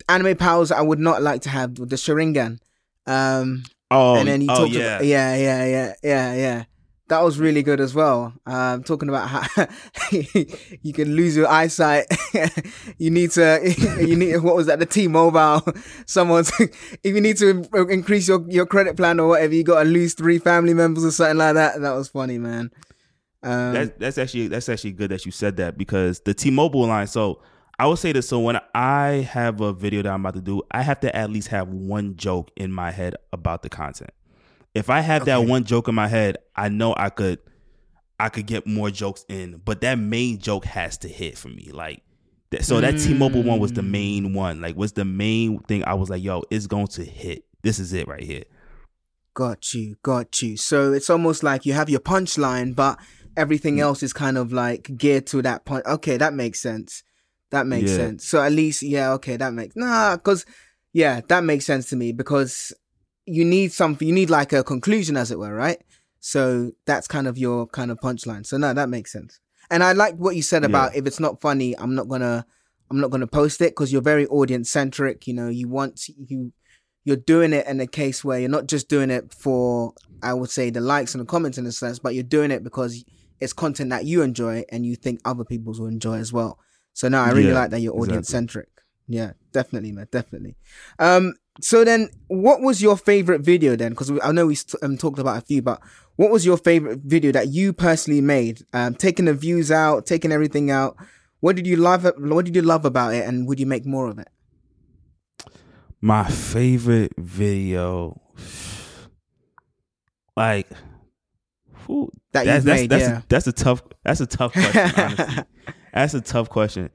[0.07, 2.59] anime powers I would not like to have the Sharingan.
[3.07, 4.81] Um, oh, and then you oh talked yeah.
[4.81, 6.63] about, yeah, yeah, yeah, yeah, yeah.
[7.09, 8.33] That was really good as well.
[8.45, 9.67] Um, talking about how
[10.11, 12.05] you can lose your eyesight.
[12.97, 13.73] you need to,
[14.05, 14.79] you need, what was that?
[14.79, 15.61] The T-Mobile.
[16.05, 19.89] Someone's, if you need to increase your, your credit plan or whatever, you got to
[19.89, 21.79] lose three family members or something like that.
[21.79, 22.71] That was funny, man.
[23.43, 27.07] Um, That's that's actually that's actually good that you said that because the T-Mobile line.
[27.07, 27.39] So
[27.79, 28.27] I would say this.
[28.27, 31.29] So when I have a video that I'm about to do, I have to at
[31.29, 34.11] least have one joke in my head about the content.
[34.73, 37.39] If I have that one joke in my head, I know I could,
[38.19, 39.61] I could get more jokes in.
[39.63, 41.69] But that main joke has to hit for me.
[41.71, 42.01] Like,
[42.49, 43.89] that, so that T-Mobile one was the Mm.
[43.89, 44.61] main one.
[44.61, 45.83] Like, was the main thing.
[45.85, 47.43] I was like, yo, it's going to hit.
[47.61, 48.43] This is it right here.
[49.33, 50.57] Got you, got you.
[50.57, 52.99] So it's almost like you have your punchline, but
[53.35, 55.85] everything else is kind of like geared to that point.
[55.85, 57.03] Okay, that makes sense.
[57.51, 57.97] That makes Yeah.
[57.97, 58.25] sense.
[58.25, 60.45] So at least, yeah, okay, that makes nah, because
[60.93, 62.73] yeah, that makes sense to me because
[63.25, 64.07] you need something.
[64.07, 65.79] You need like a conclusion, as it were, right?
[66.19, 68.45] So that's kind of your kind of punchline.
[68.45, 69.39] So no, that makes sense.
[69.69, 72.45] And I like what you said about if it's not funny, I'm not gonna,
[72.89, 75.27] I'm not gonna post it because you're very audience centric.
[75.27, 76.53] You know, you want you
[77.03, 80.49] you're doing it in a case where you're not just doing it for I would
[80.49, 83.05] say the likes and the comments in a sense, but you're doing it because
[83.39, 86.59] it's content that you enjoy and you think other people will enjoy as well.
[86.97, 88.69] So no, I really Yeah, like that you're audience centric.
[89.07, 90.55] Yeah, definitely, man, definitely.
[90.97, 93.91] Um, so then, what was your favorite video then?
[93.91, 95.79] Because I know we st- um, talked about a few, but
[96.15, 98.63] what was your favorite video that you personally made?
[98.73, 100.97] Um, taking the views out, taking everything out.
[101.39, 102.03] What did you love?
[102.17, 104.29] What did you love about it, and would you make more of it?
[106.01, 108.19] My favorite video,
[110.35, 110.67] like,
[111.85, 113.17] whew, That that's that's made, that's, yeah.
[113.19, 114.91] a, that's a tough that's a tough question.
[114.97, 115.43] honestly,
[115.97, 116.89] that's a tough question.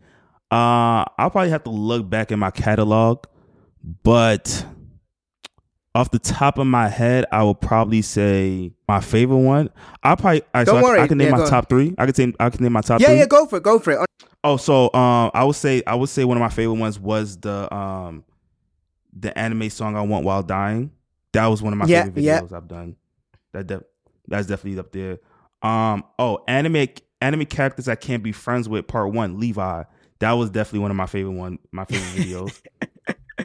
[0.51, 3.25] Uh, I'll probably have to look back in my catalog,
[4.03, 4.67] but
[5.95, 9.71] off the top of my head, I would probably say my favorite one.
[10.03, 11.01] I'll probably right, Don't I, worry.
[11.01, 11.95] I can name Yeah, my top three.
[11.99, 13.19] I can say I can name my top yeah, three.
[13.19, 13.99] yeah, go for it, go for it.
[14.45, 17.37] Oh, so um, I would say I would say one of my favorite ones was
[17.39, 18.25] the um,
[19.19, 20.91] the anime song "I Want While Dying."
[21.33, 22.41] That was one of my Yeah, favorite yeah.
[22.41, 22.97] videos I've done.
[23.53, 23.83] That def-
[24.29, 25.19] that's definitely up there.
[25.63, 26.89] Um, oh, anime
[27.23, 28.87] anime characters I can't be friends with.
[28.87, 29.85] Part one, Levi.
[30.19, 32.63] That was definitely one of my favorite one my favorite videos.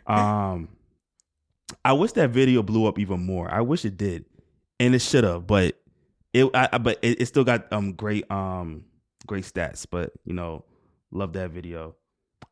[0.07, 0.69] um,
[1.83, 3.49] I wish that video blew up even more.
[3.51, 4.25] I wish it did,
[4.79, 5.75] and it should have, but
[6.33, 8.85] it I, but it, it still got um great um
[9.25, 9.85] great stats.
[9.89, 10.65] But you know,
[11.11, 11.95] love that video.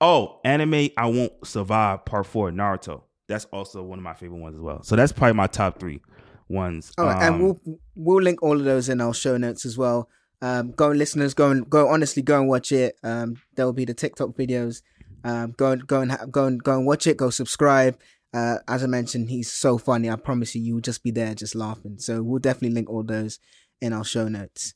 [0.02, 3.04] Oh, anime I won't survive part four Naruto.
[3.28, 4.84] That's also one of my favorite ones as well.
[4.84, 6.02] So that's probably my top three
[6.48, 6.92] ones.
[6.98, 9.78] All right, and Um, we'll we'll link all of those in our show notes as
[9.78, 10.10] well.
[10.46, 12.98] Um, go and listeners, go and go honestly, go and watch it.
[13.04, 14.82] Um, there will be the TikTok videos.
[15.24, 17.18] Um, go and go and ha- go and go and watch it.
[17.18, 17.98] Go subscribe.
[18.34, 20.10] Uh, as I mentioned, he's so funny.
[20.10, 21.96] I promise you, you will just be there just laughing.
[22.00, 23.40] So we'll definitely link all those
[23.82, 24.74] in our show notes.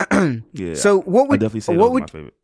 [0.52, 0.74] yeah.
[0.74, 2.34] So what I would definitely say what those are would my favorite.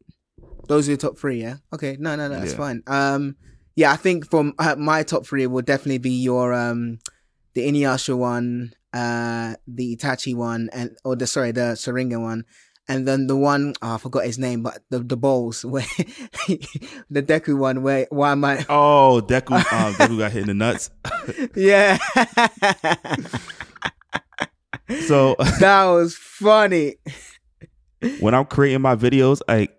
[0.69, 1.40] those are your top three?
[1.40, 1.57] Yeah.
[1.73, 1.97] Okay.
[1.99, 2.38] No, no, no.
[2.40, 2.57] That's Yeah.
[2.59, 2.83] fine.
[2.87, 3.37] Um,
[3.77, 6.99] yeah, I think from uh, my top three will definitely be your um,
[7.55, 12.45] the Inuyasha one, uh, the Itachi one, and or the sorry, the Sharingan one,
[12.89, 15.85] and then the one oh, I forgot his name, but the the bowls where
[17.11, 18.65] the Deku one where why am I?
[18.69, 20.91] Oh, Deku, um, Deku got hit in the nuts.
[21.57, 21.99] Yeah,
[25.07, 26.97] So that was funny.
[28.21, 29.75] when I'm creating my videos, like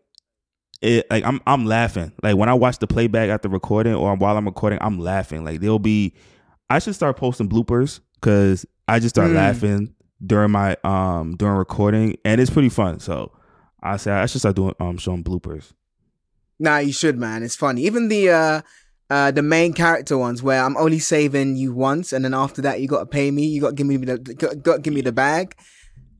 [0.81, 2.11] it, like I'm I'm laughing.
[2.23, 5.45] Like when I watch the playback after recording or while I'm recording, I'm laughing.
[5.45, 6.15] Like there'll be,
[6.69, 9.35] I should start posting bloopers because I just start Mm.
[9.35, 9.93] laughing
[10.25, 12.99] during my um during recording, and it's pretty fun.
[12.99, 13.31] So
[13.83, 15.73] I say I should start doing um showing bloopers.
[16.59, 17.43] Nah, you should, man.
[17.43, 17.83] It's funny.
[17.83, 18.61] Even the uh
[19.11, 22.81] uh the main character ones where I'm only saving you once and then after that
[22.81, 23.45] you gotta pay me.
[23.45, 25.55] You gotta give me the got, got give me the bag.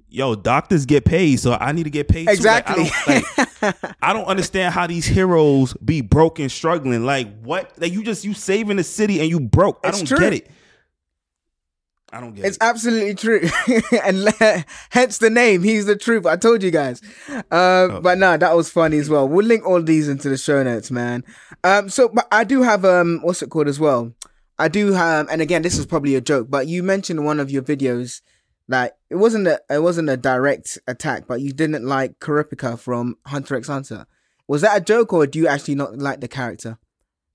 [0.08, 2.28] Yo, doctors get paid, so I need to get paid.
[2.30, 2.42] too.
[2.44, 2.92] Like, I Exactly.
[3.08, 7.06] don't- like, I don't understand how these heroes be broke and struggling.
[7.06, 7.72] Like what?
[7.80, 9.80] Like you just you saving the city and you broke.
[9.84, 10.20] I don't true.
[10.20, 10.52] get it.
[12.16, 12.64] I don't get it's it.
[12.64, 13.42] absolutely true.
[14.04, 14.34] and
[14.90, 15.64] hence the name.
[15.64, 16.26] He's the truth.
[16.26, 17.02] I told you guys.
[17.52, 19.28] Uh, But no, that was funny as well.
[19.28, 21.26] We'll link all these into the show notes, man.
[21.66, 24.14] Um, so but I do have um what's it called as well?
[24.58, 27.52] I do have and again this is probably a joke, but you mentioned one of
[27.52, 28.22] your videos
[28.70, 33.18] that it wasn't a it wasn't a direct attack, but you didn't like Kurapika from
[33.26, 34.06] Hunter x Hunter.
[34.48, 36.78] Was that a joke or do you actually not like the character?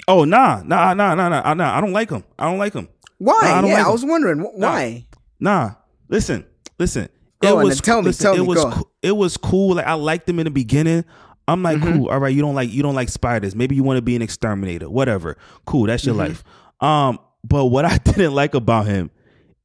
[0.09, 1.77] Oh nah, nah, nah, nah, nah, nah.
[1.77, 2.25] I don't like him.
[2.39, 2.89] I don't like him.
[3.21, 3.39] Why?
[3.45, 4.69] I yeah, like I was wondering wh- No.
[4.69, 5.07] why.
[5.39, 5.73] Nah.
[6.09, 6.45] Listen,
[6.79, 7.09] listen.
[7.43, 9.77] Go it on, was tell me, listen, tell it me, was it was cool.
[9.77, 11.05] Like I liked him in the beginning.
[11.47, 11.99] I'm like, Mm-hmm.
[11.99, 12.09] cool.
[12.11, 13.55] All right, you don't like you don't like spiders.
[13.55, 14.89] Maybe you want to be an exterminator.
[14.91, 15.37] Whatever.
[15.67, 15.87] Cool.
[15.87, 16.19] That's Mm-hmm.
[16.19, 16.45] your life.
[16.81, 19.11] Um, but what I didn't like about him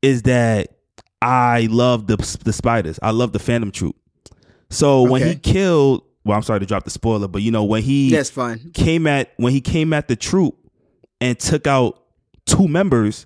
[0.01, 0.69] is that
[1.21, 2.99] I love the the spiders.
[3.01, 3.95] I love the Phantom Troupe.
[4.69, 7.83] So when he killed, well, I'm sorry to drop the spoiler, but you know when
[7.83, 8.71] he That's fine.
[8.73, 10.55] came at when he came at the troop
[11.21, 12.03] and took out
[12.45, 13.25] two members,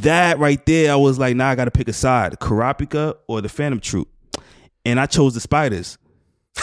[0.00, 3.40] that right there, I was like, now I got to pick a side, Kurapika or
[3.40, 4.08] the Phantom Troupe,
[4.84, 5.98] and I chose the Spiders.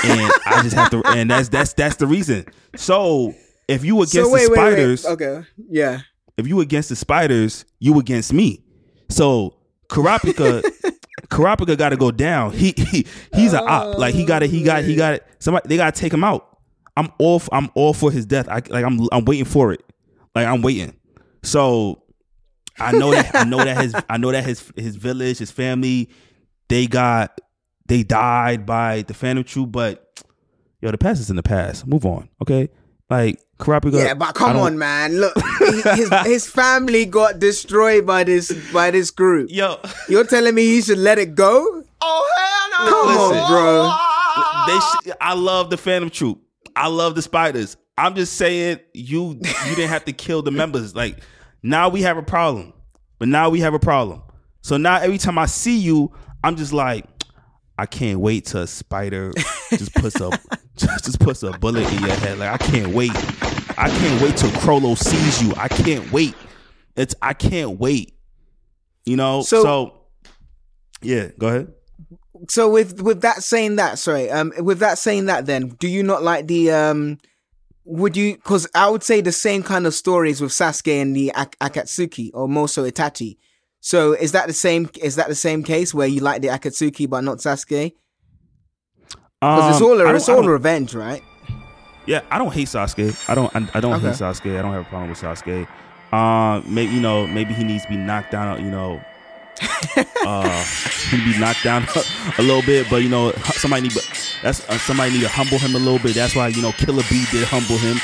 [0.03, 2.45] and I just have to, and that's that's that's the reason.
[2.75, 3.33] So
[3.67, 4.99] if you against so wait, the wait, wait.
[4.99, 5.43] spiders, Okay.
[5.69, 5.99] Yeah.
[6.37, 8.63] if you against the spiders, you against me.
[9.09, 9.55] So
[9.89, 10.63] Kurapika,
[11.29, 12.51] Kurapika got to go down.
[12.53, 13.97] He, he he's a op.
[13.97, 15.27] Like he got to he oh, got he got it.
[15.39, 15.67] somebody.
[15.67, 16.59] They got to take him out.
[16.95, 18.47] I'm all I'm all for his death.
[18.47, 19.83] I like I'm I'm waiting for it.
[20.35, 20.93] Like I'm waiting.
[21.41, 22.03] So
[22.79, 26.09] I know that I know that his I know that his his village, his family,
[26.67, 27.39] they got
[27.87, 29.71] they died by the Phantom Troupe.
[29.71, 30.23] But
[30.81, 31.85] yo, the past is in the past.
[31.87, 32.69] Move on, okay?
[33.09, 33.93] Like Kurapika.
[34.03, 35.17] Yeah, but come on, man.
[35.19, 35.33] Look,
[35.95, 39.49] his his family got destroyed by this by this group.
[39.51, 41.83] Yo, You're telling me he should let it go?
[42.01, 42.91] Oh, hell no.
[42.91, 43.43] Come Listen.
[43.43, 44.73] on, bro.
[44.73, 46.41] they sh- I love the Phantom Troupe.
[46.75, 47.75] I love the spiders.
[47.97, 49.31] I'm just saying you
[49.67, 50.95] you didn't have to kill the members.
[50.95, 51.17] Like
[51.63, 52.73] now we have a problem.
[53.17, 54.21] But now we have a problem.
[54.61, 56.11] So now every time I see you,
[56.43, 57.05] I'm just like,
[57.77, 59.31] I can't wait till a spider
[59.69, 60.29] just puts a
[60.75, 62.39] just, just puts a bullet in your head.
[62.39, 63.11] Like I can't wait.
[63.77, 65.53] I can't wait till Chrollo sees you.
[65.55, 66.35] I can't wait.
[66.95, 68.13] It's I can't wait.
[69.05, 69.41] You know?
[69.41, 69.93] So- so
[71.01, 71.73] yeah, go ahead.
[72.47, 76.03] So with with that saying that, sorry, um, with that saying that, then do you
[76.03, 77.17] not like the um?
[77.91, 78.35] Would you?
[78.35, 82.29] Because I would say the same kind of stories with Sasuke and the Ak- Akatsuki
[82.35, 83.37] or Moso Itachi.
[83.81, 84.89] So is that the same?
[85.01, 87.93] Is that the same case where you like the Akatsuki but not Sasuke?
[89.41, 91.23] Because it's Um, all I don't- it's all revenge, right?
[92.05, 93.15] Yeah, I don't hate Sasuke.
[93.29, 93.55] I don't.
[93.55, 94.07] I, I don't Okay.
[94.07, 94.59] hate Sasuke.
[94.59, 95.67] I don't have a problem with Sasuke.
[96.13, 98.63] Um, maybe you know, maybe he needs to be knocked down.
[98.63, 99.01] You know,
[100.25, 100.63] uh,
[101.09, 101.83] he be knocked down
[102.37, 102.89] a little bit.
[102.89, 103.93] But you know, somebody need.
[104.41, 106.15] That's uh, somebody need to humble him a little bit.
[106.15, 107.97] That's why you know, Killer B did humble him.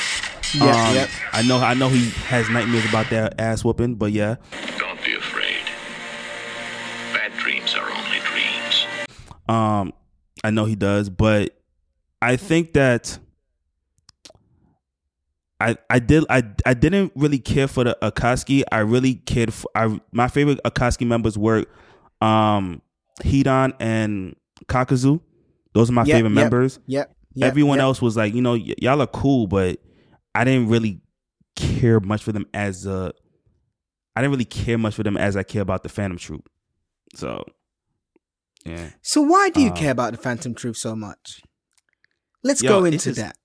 [0.54, 1.10] Yeah, um, yep.
[1.34, 1.60] I know.
[1.60, 3.96] I know he has nightmares about that ass whooping.
[3.96, 4.36] But yeah,
[4.78, 5.66] Don't be afraid.
[7.14, 8.86] Bad dreams are only dreams.
[9.48, 9.94] Um,
[10.44, 11.58] I know he does, but
[12.22, 13.18] I think that
[15.60, 18.64] I I did I I didn't really care for the Akatsuki.
[18.72, 21.66] I really cared for I my favorite Akatsuki members were
[22.22, 22.82] um
[23.24, 24.36] Hidan and
[24.68, 25.22] Kakuzu.
[25.74, 26.80] Those are my Yep, favorite yep, members.
[26.88, 27.16] Yep.
[27.34, 29.80] yep Everyone else was like, you know, y- y'all are cool, but
[30.34, 31.02] I didn't really
[31.56, 33.14] care much for them as a
[34.16, 36.50] I didn't really care much for them as I care about the Phantom Troupe.
[37.16, 37.44] So
[38.66, 38.90] yeah.
[39.02, 41.42] So why do you Uh, care about the Phantom Troupe so much?
[42.44, 43.38] Let's Yo, go into just- that.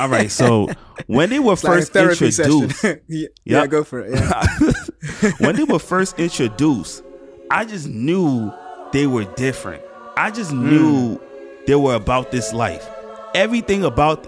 [0.00, 0.68] All right, so
[1.06, 4.14] when they were It's first therapy introduced, yeah, yeah, go for it.
[4.14, 5.30] Yeah.
[5.38, 7.02] when they were first introduced,
[7.50, 8.52] I just knew
[8.92, 9.82] they were different.
[10.16, 10.68] I just Hmm.
[10.68, 11.20] knew
[11.66, 12.86] they were about this life.
[13.34, 14.24] Everything about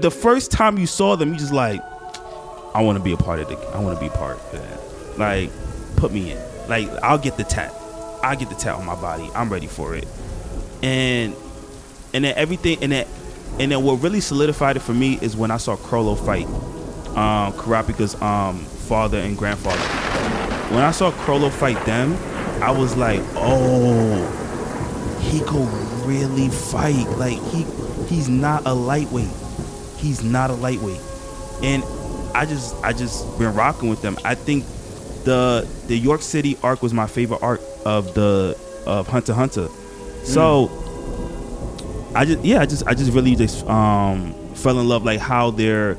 [0.00, 1.80] the first time you saw them, you just like,
[2.74, 3.56] I want to be a part of the.
[3.74, 5.18] I want to be part of that.
[5.18, 5.50] Like,
[5.96, 6.38] put me in.
[6.68, 7.72] Like, I'll get the tat.
[8.22, 9.30] I get the tat on my body.
[9.34, 10.06] I'm ready for it.
[10.82, 11.34] And
[12.12, 13.06] and then everything and then
[13.58, 16.46] and then what really solidified it for me is when I saw Chrollo fight
[17.16, 19.80] um Kurapika's um father and grandfather.
[20.74, 22.14] When I saw Chrollo fight them,
[22.62, 24.26] I was like, oh,
[25.20, 25.68] he could
[26.06, 27.06] really fight.
[27.18, 27.64] Like he
[28.08, 29.28] he's not a lightweight.
[29.96, 31.00] He's not a lightweight.
[31.62, 31.82] And
[32.34, 34.16] I just I just been rocking with them.
[34.24, 34.64] I think
[35.24, 38.56] the the Yorknew City arc was my favorite arc of the
[38.86, 39.68] of Hunter Hunter.
[40.24, 40.68] So
[42.14, 45.50] I just yeah, I just I just really just um fell in love like how
[45.50, 45.96] their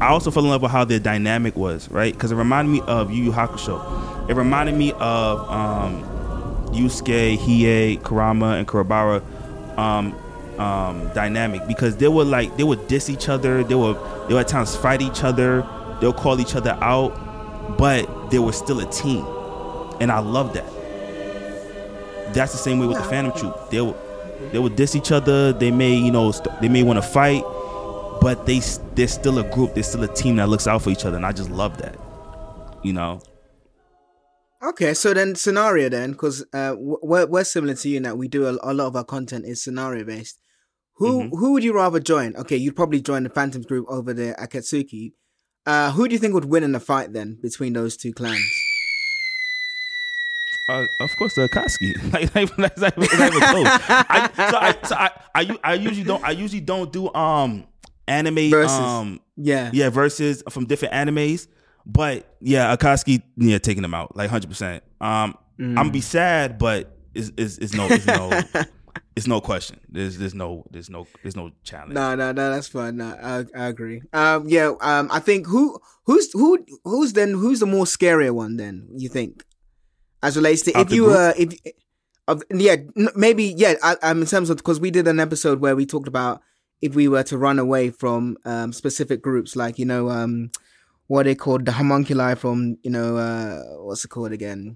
[0.00, 2.12] I also fell in love with how their dynamic was, right?
[2.12, 4.28] Because it reminded me of Yu Yu Hakusho.
[4.28, 6.02] It reminded me of um
[6.72, 9.22] Yusuke, Hiei, Kurama, and Kuwabara
[9.78, 10.14] um
[10.58, 13.96] um dynamic because they were like they would diss each other, they would
[14.28, 15.66] they would at times fight each other,
[16.00, 19.24] they'll call each other out, but they were still a team.
[20.00, 20.66] And I love that.
[22.34, 23.70] That's the same way with the Phantom Troupe.
[23.70, 23.96] They would
[24.52, 25.52] they would diss each other.
[25.52, 27.42] They may you know st- they may want to fight,
[28.20, 28.60] but they
[28.94, 29.74] they're still a group.
[29.74, 31.96] They're still a team that looks out for each other, and I just love that.
[32.82, 33.20] You know.
[34.62, 38.28] Okay, so then scenario then, because uh, we're we're similar to you in that we
[38.28, 40.38] do a, a lot of our content is scenario based.
[40.96, 41.36] Who Mm-hmm.
[41.36, 42.36] who would you rather join?
[42.36, 45.12] Okay, you'd probably join the Phantoms group over the Akatsuki.
[45.64, 48.42] Uh, who do you think would win in the fight then between those two clans?
[50.70, 52.12] Uh, of course, the Akatsuki.
[52.12, 53.66] like, like, that's not, that's not even close.
[53.88, 56.24] I, so I, so I, I, I usually don't.
[56.24, 57.66] I usually don't do um
[58.06, 58.78] anime Versus.
[58.78, 61.48] um Yeah, yeah verses from different animes.
[61.86, 64.84] But yeah, Akatsuki yeah taking them out like hundred percent.
[65.00, 68.42] Um, I'm gonna be sad, but it's, it's, it's no it's no
[69.16, 69.80] it's no question.
[69.88, 71.92] There's there's no there's no there's no challenge.
[71.92, 72.96] No, no, no, that's fine.
[72.96, 74.02] No, I, I agree.
[74.12, 78.56] Um, yeah, um, I think who, who's, who, who's then, who's the more scarier one
[78.56, 78.88] then?
[78.96, 79.44] You think,
[80.22, 81.16] as relates to Out if you group?
[81.16, 81.54] were, if
[82.28, 85.60] of yeah n- maybe yeah I, um in terms of because we did an episode
[85.60, 86.42] where we talked about
[86.80, 90.50] if we were to run away from um specific groups like you know um
[91.08, 94.74] what they called the homunculi from you know uh what's it called again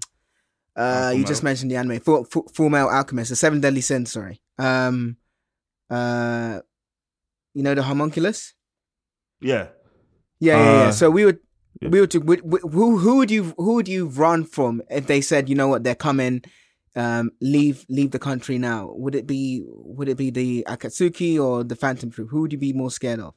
[0.75, 4.11] uh you just mentioned the anime full, full, full metal alchemist the seven deadly sins
[4.11, 5.15] sorry um
[5.89, 6.59] uh
[7.53, 8.53] you know the homunculus
[9.39, 9.67] Yeah.
[10.39, 10.87] yeah yeah, yeah.
[10.87, 11.39] Uh, so we would
[11.81, 11.89] yeah.
[11.89, 15.21] we would would- would- who who would you who would you run from if they
[15.21, 16.41] said you know what they're coming
[16.95, 21.63] um leave leave the country now would it be would it be the akatsuki or
[21.63, 23.33] the phantom troupe who would you be more scared of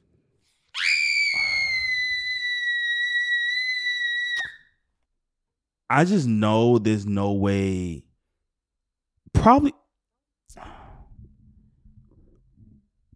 [5.90, 8.04] I just know there's no way.
[9.32, 9.72] Probably.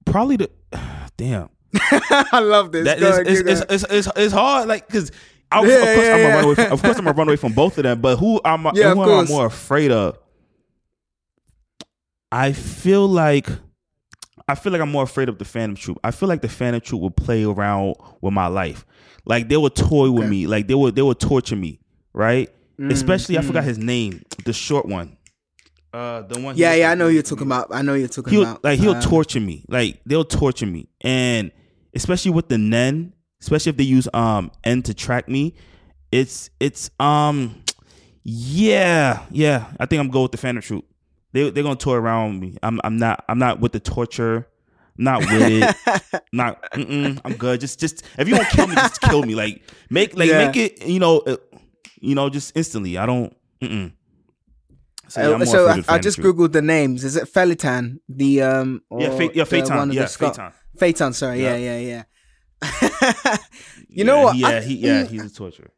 [0.07, 0.51] Probably the.
[1.17, 1.51] Damn.
[2.33, 4.87] i love this That Go is, ahead, it's, you it's, it's, it's, it's hard, like,
[4.87, 5.11] because.
[5.51, 6.35] of Yeah, course, yeah, I'm gonna yeah.
[6.35, 8.01] run away from, of course, I'm gonna run away from both of them.
[8.01, 9.29] But who am I yeah, who am I course.
[9.29, 10.19] more afraid of?
[12.31, 13.49] I feel like,
[14.49, 15.99] I feel like I'm more afraid of the Phantom Troupe.
[16.03, 18.85] I feel like the Phantom Troupe will play around with my life,
[19.25, 20.31] like they would toy with Okay.
[20.31, 21.81] me, like they would they would torture me,
[22.13, 22.51] right?
[22.81, 23.47] Mm, Especially, I mm.
[23.47, 25.17] forgot his name, the short one.
[25.93, 26.55] Uh, the one.
[26.55, 28.65] he yeah was yeah i know you're talking about i know you're talking he'll about
[28.65, 29.63] like he'll um, torture me.
[29.69, 31.53] Like they'll torture me, and
[31.95, 35.55] especially with the Nen, especially if they use um N to track me,
[36.11, 37.63] it's it's um
[38.25, 39.67] yeah yeah.
[39.79, 40.85] I think I'm going with the Phantom Troupe.
[41.33, 42.57] They they're gonna tour around me.
[42.63, 44.49] I'm I'm not I'm not with the torture.
[44.99, 46.23] Not with it.
[46.35, 47.61] not mm-mm, I'm good.
[47.61, 49.35] Just just if you want to kill me, just kill me.
[49.35, 50.47] Like make like Yeah.
[50.47, 51.37] make it you know uh,
[52.01, 52.99] you know just instantly.
[52.99, 53.35] I don't.
[53.63, 53.93] Mm-mm.
[55.09, 57.05] So, yeah, so I, I just googled the names.
[57.05, 57.99] Is it Feitan?
[58.09, 59.77] The um Yeah, Fa- yeah, Feitan.
[59.77, 60.53] one of the Yeah, Feitan.
[60.79, 61.79] Feitan, sorry, yeah, Yeah.
[61.79, 62.03] yeah,
[62.63, 63.37] yeah.
[63.89, 64.37] you know what?
[64.37, 65.71] Yeah, I- he, yeah, he's a torturer.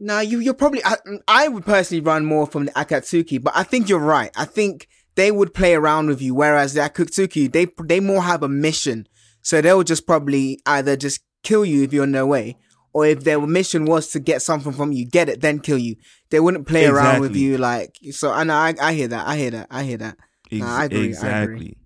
[0.00, 0.94] No, you you're probably I,
[1.26, 4.30] I would personally run more from the Akatsuki, but I think you're right.
[4.36, 8.44] I think they would play around with you, whereas the Akatsuki they they more have
[8.44, 9.08] a mission,
[9.42, 12.56] so they'll just probably either just kill you if you're in their way,
[12.92, 15.96] or if their mission was to get something from you, get it, then kill you.
[16.30, 18.30] They wouldn't play around with you like so.
[18.30, 19.26] I know I, I hear that.
[19.26, 19.66] I hear that.
[19.68, 20.16] I hear that.
[20.52, 21.76] Ex- I agree, I agree.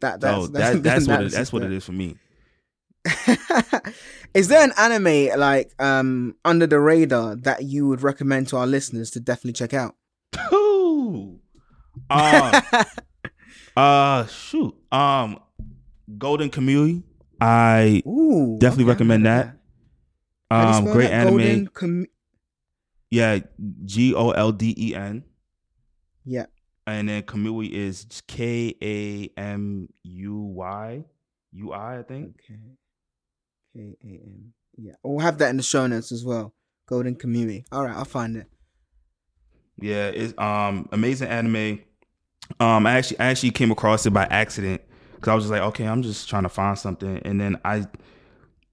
[0.00, 2.16] That That's, that's that, that's what it, that's that's what it is for me.
[4.34, 8.66] is there an anime like um under the radar that you would recommend to our
[8.66, 9.94] listeners to definitely check out?
[10.52, 11.40] Ooh.
[12.10, 12.60] Uh,
[13.76, 14.74] uh, shoot.
[14.92, 15.38] Um,
[16.16, 17.02] Golden Kamui.
[17.40, 19.56] I Ooh, Definitely okay, recommend that.
[20.50, 21.66] How do you um great anime.
[21.68, 22.06] Com-
[23.10, 23.38] Yeah,
[23.84, 25.24] G O L D E N,
[26.24, 26.46] yeah.
[26.88, 31.04] And then Kamui is K A M U Y
[31.52, 31.98] U I.
[31.98, 32.40] I think.
[32.44, 32.60] Okay.
[33.74, 34.52] K A M.
[34.76, 34.92] Yeah.
[35.02, 36.54] We'll have that in the show notes as well.
[36.86, 37.64] Golden Community.
[37.70, 38.46] All right, I'll find it.
[39.80, 41.80] Yeah, it's um amazing anime.
[42.60, 44.80] Um, I actually I actually came across it by accident
[45.14, 47.86] because I was just like, okay, I'm just trying to find something, and then I,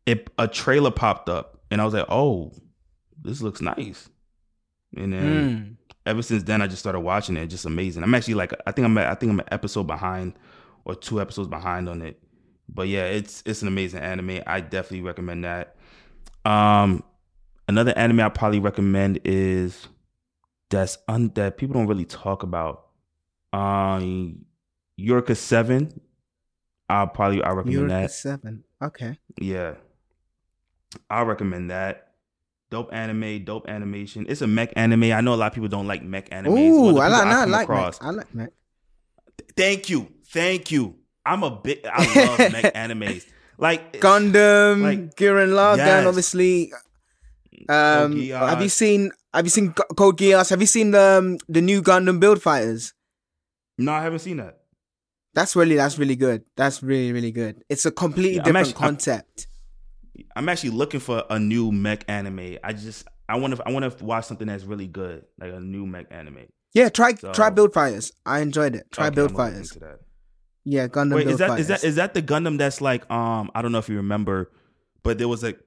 [0.06, 2.54] it a trailer popped up, and I was like, oh,
[3.22, 4.10] this looks nice,
[4.96, 5.85] and then Mm.
[6.06, 7.48] Ever since then I just started watching it.
[7.48, 8.04] Just amazing.
[8.04, 10.34] I'm actually like I think I'm I think I'm an episode behind
[10.86, 12.22] or two episodes behind on it,
[12.70, 14.42] but yeah, it's it's an amazing anime.
[14.46, 15.76] I definitely recommend that.
[16.46, 17.04] Um,
[17.68, 19.88] another anime I probably recommend is
[20.70, 22.88] that's un that people don't really talk about.
[23.54, 24.46] Um,
[24.98, 26.02] Eureka Seven.
[26.88, 28.12] I'll probably I recommend that.
[28.12, 28.64] Seven.
[28.82, 29.18] Okay.
[29.40, 29.76] Yeah.
[31.10, 32.05] I recommend that.
[32.72, 34.26] Dope anime, dope animation.
[34.28, 35.04] It's a mech anime.
[35.12, 36.70] I know a lot of people don't like mech animes.
[36.72, 37.26] Ooh, I like.
[37.28, 37.64] I come like.
[37.64, 38.08] across- Mech.
[38.08, 38.36] I like.
[38.36, 38.50] Mech.
[39.56, 40.08] Thank you.
[40.30, 40.96] Thank you.
[41.26, 43.26] I'm a big I love mech animes.
[43.58, 46.06] Like Gundam, like- Gurren Lagann, Yes.
[46.06, 46.74] obviously.
[47.70, 49.12] Um, have you seen?
[49.34, 50.50] Have you seen Code Geass?
[50.50, 52.94] Have you seen the um, the new Gundam Build Fighters?
[53.78, 54.60] No, I haven't seen that.
[55.34, 56.44] That's really that's really good.
[56.56, 57.64] That's really really good.
[57.70, 59.48] It's a completely Yeah, different actually- concept.
[59.48, 59.55] I'm
[60.36, 62.58] actually looking for a new mech anime.
[62.64, 65.60] I just I want to I want to watch something that's really good, like a
[65.60, 66.46] new mech anime.
[66.74, 68.12] yeah, try So- try Build Fighters.
[68.26, 68.92] I enjoyed it.
[68.92, 69.72] Try Okay, Build I'm looking Fighters.
[69.72, 70.00] into that.
[70.68, 73.62] Yeah, Gundam Wait, is that is that is that the Gundam that's like um I
[73.62, 74.52] don't know if you remember,
[75.04, 75.60] but there was like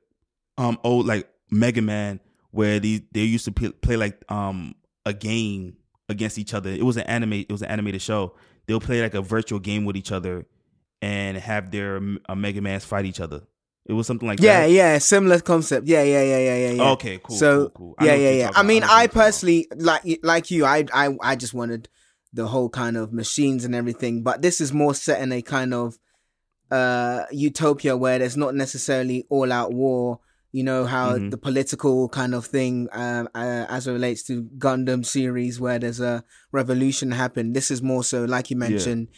[0.57, 2.21] um old like Mega Man
[2.51, 4.75] where these they used to play, play like um
[5.07, 5.77] a game
[6.09, 6.71] against each other.
[6.71, 7.35] It was an anime.
[7.35, 8.35] It was an animated show.
[8.67, 10.47] They'll play like a virtual game with each other
[11.01, 13.43] and have their uh, Mega Man's fight each other.
[13.89, 14.71] It was something like yeah, that.
[14.71, 15.87] yeah, yeah, similar concept.
[15.89, 16.71] Yeah, yeah, yeah, yeah, yeah.
[16.73, 16.91] yeah.
[16.91, 17.37] Okay, cool.
[17.37, 18.07] So cool, cool.
[18.07, 18.51] Yeah, yeah, yeah.
[18.55, 19.15] I mean, I about.
[19.15, 20.67] personally like like you.
[20.67, 21.89] I I I just wanted
[22.35, 25.73] the whole kind of machines and everything, but this is more set in a kind
[25.73, 25.99] of
[26.71, 30.21] uh utopia where there's not necessarily all out war.
[30.53, 31.31] You know how Mhm.
[31.31, 36.01] the political kind of thing, um, uh, as it relates to Gundam series, where there's
[36.01, 37.53] a revolution happen.
[37.53, 39.09] This is more so, like you mentioned,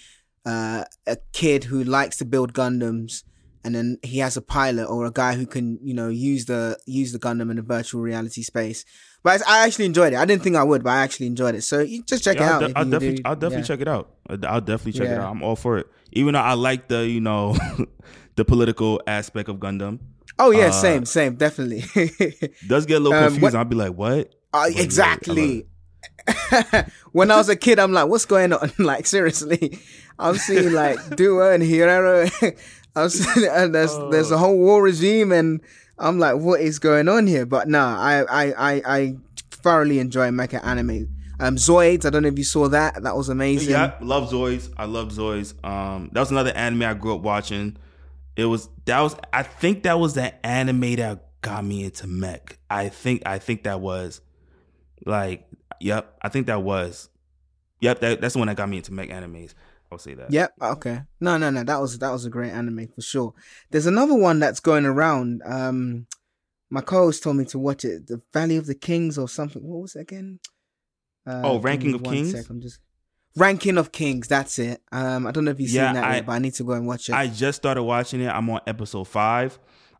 [0.44, 3.22] uh, a kid who likes to build Gundams,
[3.64, 6.78] and then he has a pilot or a guy who can, you know, use the
[6.86, 8.84] use the Gundam in a virtual reality space.
[9.22, 10.16] But I actually enjoyed it.
[10.16, 11.62] I didn't think I would, but I actually enjoyed it.
[11.62, 12.68] So you just check Yeah, it I'll, out.
[12.72, 13.22] de- I'll definitely, do.
[13.26, 13.64] I'll definitely Yeah.
[13.64, 14.10] check it out.
[14.30, 15.30] I'll I'll definitely check it out.
[15.30, 15.86] I'm all for it.
[16.12, 17.54] Even though I like the, you know,
[18.36, 19.98] the political aspect of Gundam.
[20.38, 21.84] Oh yeah, Uh, same, same, definitely.
[22.66, 23.58] Does get a little Um, confusing.
[23.58, 24.34] I'll be like, what?
[24.54, 25.66] Uh, yeah, exactly.
[27.12, 28.72] when I was a kid, I'm like, what's going on?
[28.78, 29.78] Like, seriously,
[30.18, 32.30] I'm seeing like Duo and Heero.
[32.96, 35.60] I'm seeing, and there's there's a whole war regime, and
[35.98, 37.46] I'm like, what is going on here?
[37.46, 39.16] But nah, I I I, I
[39.50, 41.16] thoroughly enjoy mecha anime.
[41.38, 43.02] Um, Zoids, I don't know if you saw that.
[43.02, 43.70] That was amazing.
[43.70, 44.70] Yeah, love Zoids.
[44.76, 45.54] I love Zoids.
[45.64, 47.78] Um, that was another anime I grew up watching.
[48.36, 52.58] It was that was I think that was the anime that got me into mech.
[52.68, 54.20] I think I think that was
[55.06, 55.48] like
[55.80, 56.16] yep.
[56.20, 57.08] I think that was
[57.80, 58.00] yep.
[58.00, 59.54] That, that's the one that got me into mech animes.
[59.92, 60.30] I'll say that.
[60.32, 60.52] Yep.
[60.62, 61.02] Okay.
[61.20, 61.64] No, no, no.
[61.64, 63.34] That was that was a great anime for sure.
[63.70, 65.42] There's another one that's going around.
[65.44, 66.06] Um,
[66.70, 68.06] my co-host told me to watch it.
[68.06, 69.62] The Valley of the Kings or something.
[69.62, 70.38] What was it again?
[71.26, 72.30] Uh, Oh, Ranking of Kings?
[72.32, 72.78] sec, I'm just
[73.36, 74.28] Ranking of Kings.
[74.28, 74.80] That's it.
[74.92, 76.64] Um, I don't know if you've Yeah, seen that I- yet, but I need to
[76.64, 77.14] go and watch it.
[77.14, 78.28] I just started watching it.
[78.28, 79.58] I'm on episode five.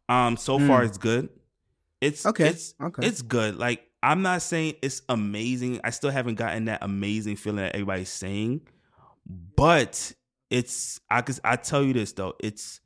[0.09, 0.87] Um, so far Hmm.
[0.87, 1.29] it's good.
[2.01, 3.07] It's Okay, It's okay.
[3.07, 3.57] It's good.
[3.57, 5.81] Like I'm not saying it's amazing.
[5.85, 8.63] I still haven't gotten that amazing feeling that everybody's saying,
[9.57, 10.13] but
[10.51, 12.81] it's I cause I tell you this though, it's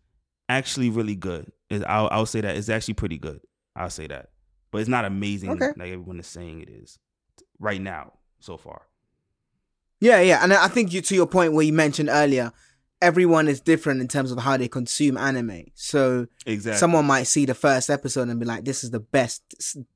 [0.48, 1.50] actually really good.
[1.86, 3.40] I'll I'll say that it's actually pretty good.
[3.74, 4.30] I'll say that,
[4.70, 5.68] but it's not amazing Okay.
[5.76, 6.98] like everyone is saying it is
[7.58, 8.82] right now so far.
[10.00, 12.52] Yeah, yeah, and I think you to your point where you mentioned earlier,
[13.00, 15.64] everyone is different in terms of how they consume anime.
[15.74, 16.78] So Exactly.
[16.78, 19.42] someone might see the first episode and be like, "This is the best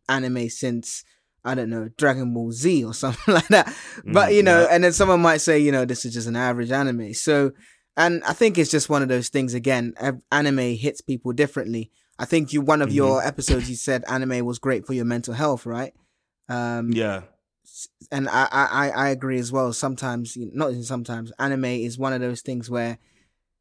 [0.09, 1.05] anime since
[1.45, 3.67] I don't know Dragon Ball Z or something like that."
[4.05, 4.69] But Mm, you know, yeah.
[4.71, 7.53] and then someone might say, "You know, this is just an average anime." So,
[7.97, 9.55] and I think it's just one of those things.
[9.55, 9.95] Again,
[10.31, 11.91] anime hits people differently.
[12.19, 12.97] I think you one of Mm-hmm.
[12.97, 15.93] your episodes you said anime was great for your mental health, right?
[16.49, 17.23] Um, yeah.
[18.11, 19.73] and I, I, I- I agree as well.
[19.73, 22.99] Sometimes, not even sometimes, anime is one of those things where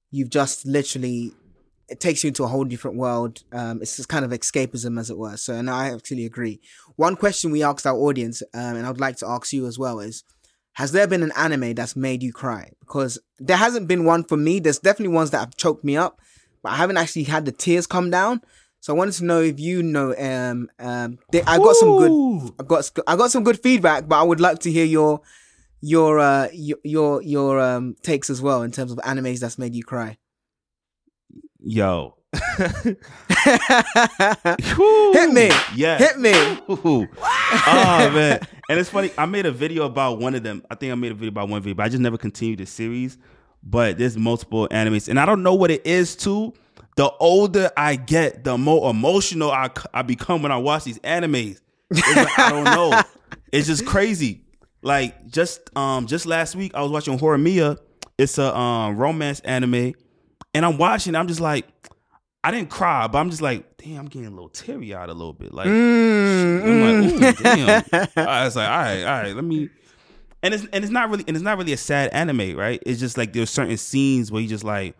[0.10, 1.34] you've just literally
[1.90, 3.44] it takes you into a whole different world.
[3.52, 5.38] Um, it's just kind of escapism, as it were.
[5.38, 6.60] So, and I actually agree.
[6.96, 10.00] One question we asked our audience, um, and I'd like to ask you as well,
[10.00, 10.24] is:
[10.74, 12.72] Has there been an anime that's made you cry?
[12.80, 14.60] Because there hasn't been one for me.
[14.60, 16.20] There's definitely ones that have choked me up,
[16.62, 18.42] but I haven't actually had the tears come down.
[18.80, 20.16] So I wanted to know if you know.
[20.18, 24.20] Um, um, they, I got some good I got I got some good feedback, but
[24.20, 25.22] I would like to hear your
[25.82, 29.76] your uh your your, your um takes as well in terms of animes that's made
[29.76, 30.18] you cry.
[31.60, 32.16] Yo.
[32.58, 32.98] Hit
[35.32, 35.50] me.
[35.76, 35.98] Yeah.
[35.98, 36.32] Hit me.
[36.70, 37.08] Ooh.
[37.68, 38.40] Oh man.
[38.70, 40.64] And it's funny, I made a video about one of them.
[40.70, 42.66] I think I made a video about one video, but I just never continued the
[42.66, 43.18] series.
[43.64, 45.08] But there's multiple animes.
[45.08, 46.54] And I don't know what it is too.
[46.96, 51.60] The older I get, the more emotional I, I become when I watch these animes.
[51.90, 53.02] It's like, I don't know.
[53.52, 54.42] It's just crazy.
[54.82, 57.78] Like just um just last week I was watching Horimiya.
[58.18, 59.94] It's a um romance anime.
[60.58, 61.68] And I'm watching, I'm just like,
[62.44, 65.14] I didn't cry, but I'm just like, damn, I'm getting a little teary eyed a
[65.14, 65.54] little bit.
[65.54, 68.10] Like, Mm, I'm like, damn.
[68.28, 69.70] I was like, all right, all right, let me.
[70.42, 72.82] And it's and it's not really and it's not really a sad anime, right?
[72.86, 74.96] It's just like there's certain scenes where you just like,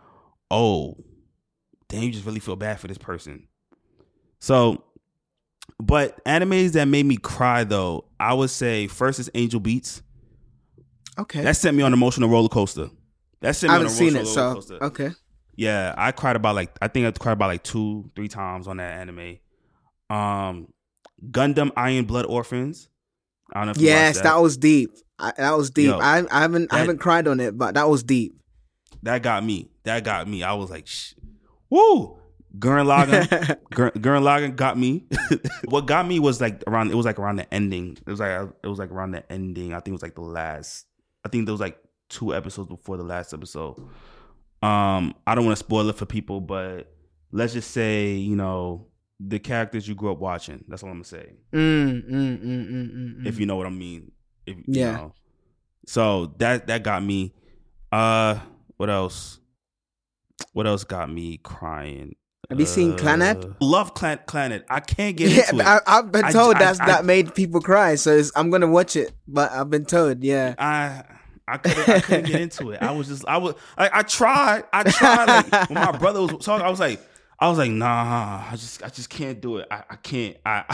[0.50, 0.96] oh,
[1.88, 3.48] damn, you just really feel bad for this person.
[4.40, 4.84] So,
[5.80, 10.02] but animes that made me cry though, I would say first is Angel Beats.
[11.18, 11.42] Okay.
[11.42, 12.90] That sent me on an emotional roller coaster.
[13.40, 14.84] That sent me I haven't on a seen it, roller so coaster.
[14.84, 15.10] okay.
[15.58, 18.76] Yeah, I cried about like I think I cried about like two, three times on
[18.76, 19.38] that anime.
[20.08, 20.68] Um,
[21.32, 22.88] Gundam Iron Blood Orphans.
[23.52, 24.22] I don't know if you Yes, that.
[24.22, 24.36] that.
[24.40, 24.92] was deep.
[25.18, 25.88] I, that was deep.
[25.88, 28.34] Yo, I, I haven't I haven't cried on it, but that was deep.
[29.02, 29.68] that got me.
[29.82, 30.44] That got me.
[30.44, 31.14] I was like, Shh.
[31.68, 32.14] woo.
[32.56, 35.06] Gurren Lagann, Gur- Gurren Lagann got me.
[35.66, 36.92] what got me was like around.
[36.92, 37.98] It was like around the ending.
[38.06, 39.72] It was like it was like around the ending.
[39.74, 40.86] I think it was like the last.
[41.24, 41.78] I think there was like
[42.08, 43.74] two episodes before the last episode.
[44.62, 46.92] Um, I don't want to spoil it for people, but
[47.32, 48.86] let's just say you know
[49.20, 50.64] the characters you grew up watching.
[50.68, 51.32] That's what I'm gonna say.
[51.52, 53.26] Mm, mm, mm, mm, mm, mm.
[53.26, 54.12] If you know what I mean.
[54.46, 54.92] If, you Yeah.
[54.96, 55.14] know.
[55.86, 57.34] So that that got me.
[57.90, 58.38] Uh,
[58.76, 59.38] what else?
[60.52, 62.14] What else got me crying?
[62.50, 63.44] Have you seen Clannad?
[63.44, 64.64] Uh, Love Clan Clannad.
[64.70, 65.66] I can't get yeah, into it.
[65.66, 68.68] I, I've been told I- that's I- that made people cry, so it's, I'm gonna
[68.70, 69.12] watch it.
[69.26, 70.54] But I've been told, yeah.
[70.58, 71.02] I
[71.48, 72.82] I couldn't, I couldn't get into it.
[72.82, 74.64] I was just I was I, I tried.
[74.72, 77.00] I tried like when my brother was talking, I was like,
[77.40, 79.68] I was like, nah, I just I just can't do it.
[79.70, 80.36] I, I can't.
[80.44, 80.64] I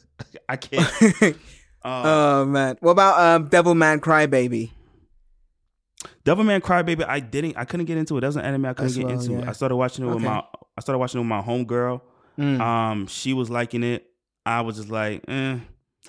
[0.48, 1.36] I can't.
[1.82, 2.76] Um, oh man.
[2.80, 4.70] What about um Devilman Crybaby?
[6.26, 7.56] Devilman Crybaby, I didn't.
[7.56, 8.20] I couldn't get into it.
[8.20, 9.32] That was an anime I couldn't As get well, into.
[9.32, 9.48] yeah.
[9.48, 10.24] I started watching it with Okay.
[10.26, 10.42] my.
[10.76, 12.02] I started watching it with my homegirl.
[12.38, 12.60] Mm.
[12.60, 14.06] Um, she was liking it.
[14.44, 15.56] I was just like, eh,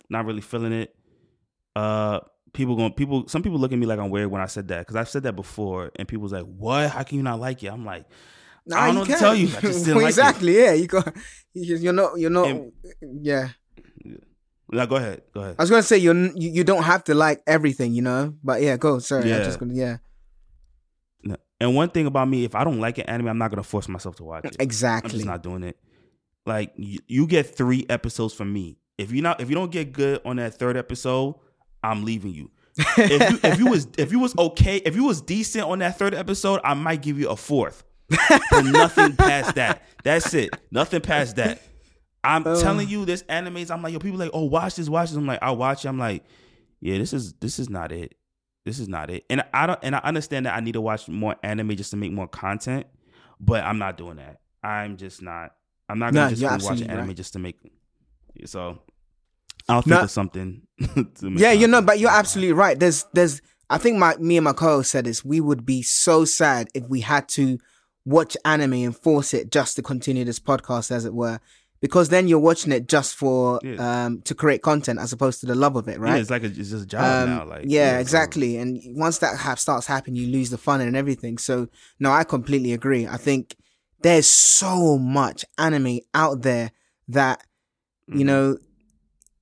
[0.09, 0.93] not really feeling it.
[1.76, 2.19] Uh,
[2.53, 3.27] people going people.
[3.27, 5.23] Some people look at me like I'm weird when I said that because I've said
[5.23, 6.89] that before, and people was like, "What?
[6.89, 8.05] How can you not like it?" I'm like,
[8.65, 9.47] Nah, I don't know what to tell you.
[9.57, 10.07] I just didn't like it.
[10.09, 10.57] exactly.
[10.57, 11.15] Yeah, you got.
[11.53, 12.17] you- You're not.
[12.19, 12.47] You're not.
[12.47, 12.71] And-
[13.21, 13.49] yeah.
[14.69, 16.15] "No, go ahead, go ahead." I was gonna say you're.
[16.15, 18.35] You, you don't have to like everything, you know.
[18.43, 18.99] But yeah, go.
[18.99, 19.23] Sorry.
[19.25, 19.43] I Yeah.
[19.43, 19.73] just gonna.
[19.73, 19.97] Yeah.
[21.59, 23.87] And one thing about me, if I don't like an anime, I'm not gonna force
[23.87, 24.55] myself to watch it.
[24.59, 25.11] I'm Exactly.
[25.11, 25.77] just not doing it.
[26.47, 28.79] Like you, you get three episodes from me.
[28.97, 31.35] If you not if you don't get good on that third episode,
[31.84, 32.51] I'm leaving you.
[32.77, 35.97] if you if you was if you was okay, if you was decent on that
[35.97, 37.84] third episode, I might give you a fourth.
[38.51, 39.84] but nothing past that.
[40.03, 40.49] That's it.
[40.71, 41.61] Nothing past that.
[42.23, 42.61] I'm oh.
[42.61, 43.71] telling you, this animes.
[43.71, 45.17] I'm like, yo, people like, oh, watch this, watch this.
[45.17, 45.89] I'm like, I watch it.
[45.89, 46.23] I'm like,
[46.79, 48.15] yeah, this is this is not it.
[48.65, 49.25] This is not it.
[49.29, 51.97] And I don't and I understand that I need to watch more anime just to
[51.97, 52.86] make more content,
[53.39, 54.41] but I'm not doing that.
[54.63, 55.55] I'm just not.
[55.89, 57.15] I'm not gonna just watch anime right.
[57.15, 57.57] just to make.
[58.45, 58.79] So
[59.70, 60.01] I'll think No.
[60.03, 60.62] of something.
[61.22, 62.80] Yeah, you know, but you're absolutely right.
[62.80, 63.41] There's, there's.
[63.70, 65.24] I think my me and my co-host said this.
[65.24, 67.57] We would be so sad if we had to
[68.03, 71.39] watch anime and force it just to continue this podcast, as it were,
[71.82, 74.05] because then you're watching it just for Yeah.
[74.05, 76.20] um to create content as opposed to the love of it, Yeah, right?
[76.20, 77.45] it's like a, it's just a job Um, now.
[77.45, 78.57] Like yeah, so- exactly.
[78.57, 81.38] And once that ha- starts happening, you lose the fun and everything.
[81.38, 81.68] So
[81.99, 83.07] no, I completely agree.
[83.07, 83.55] I think
[84.01, 86.72] there's so much anime out there
[87.09, 87.43] that
[88.09, 88.20] Mm-hmm.
[88.20, 88.57] you know,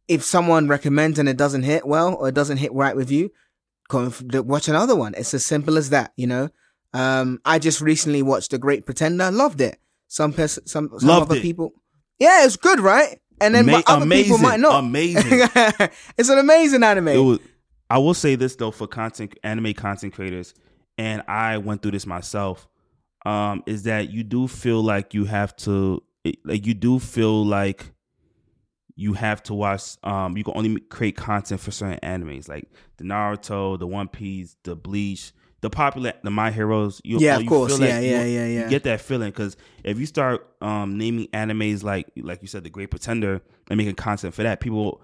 [0.09, 3.31] if someone recommends and it doesn't hit well or it doesn't hit right with you,
[3.87, 4.11] go
[4.43, 5.13] watch another one.
[5.15, 6.11] It's as simple as that.
[6.17, 6.49] You know.
[6.93, 9.29] Um, I just recently watched The Great Pretender.
[9.31, 9.77] Loved it.
[10.07, 11.41] Some pers- some some Loved other it.
[11.43, 11.71] people.
[12.17, 13.19] Yeah, it's good, right?
[13.39, 14.83] And then Ma- other people might not.
[14.83, 15.23] amazing.
[16.17, 17.25] it's an amazing anime.
[17.25, 17.39] was
[17.89, 20.53] I will say this though for content anime content creators,
[20.97, 22.67] and I went through this myself,
[23.25, 26.01] um, is that you do feel like you have to
[26.43, 27.91] like you do feel like
[28.99, 33.05] you have to watch um you can only create content for certain animes like the
[33.05, 35.31] Naruto, the One Piece, the Bleach,
[35.61, 36.99] the popular the My Heroes.
[37.05, 37.77] You, Yeah, uh, of you course.
[37.77, 38.63] feel Yeah, yeah, yeah, yeah.
[38.63, 42.65] You get that feeling because if you start um naming animes like like you said,
[42.65, 45.01] The Great Pretender, and making content for that, people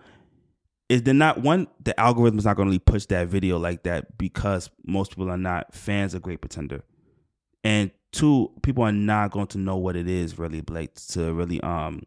[0.89, 3.83] is they're not one the algorithm is not going to really push that video like
[3.83, 6.83] that because most people are not fans of Great Pretender,
[7.63, 11.61] and two people are not going to know what it is really like to really
[11.61, 12.01] um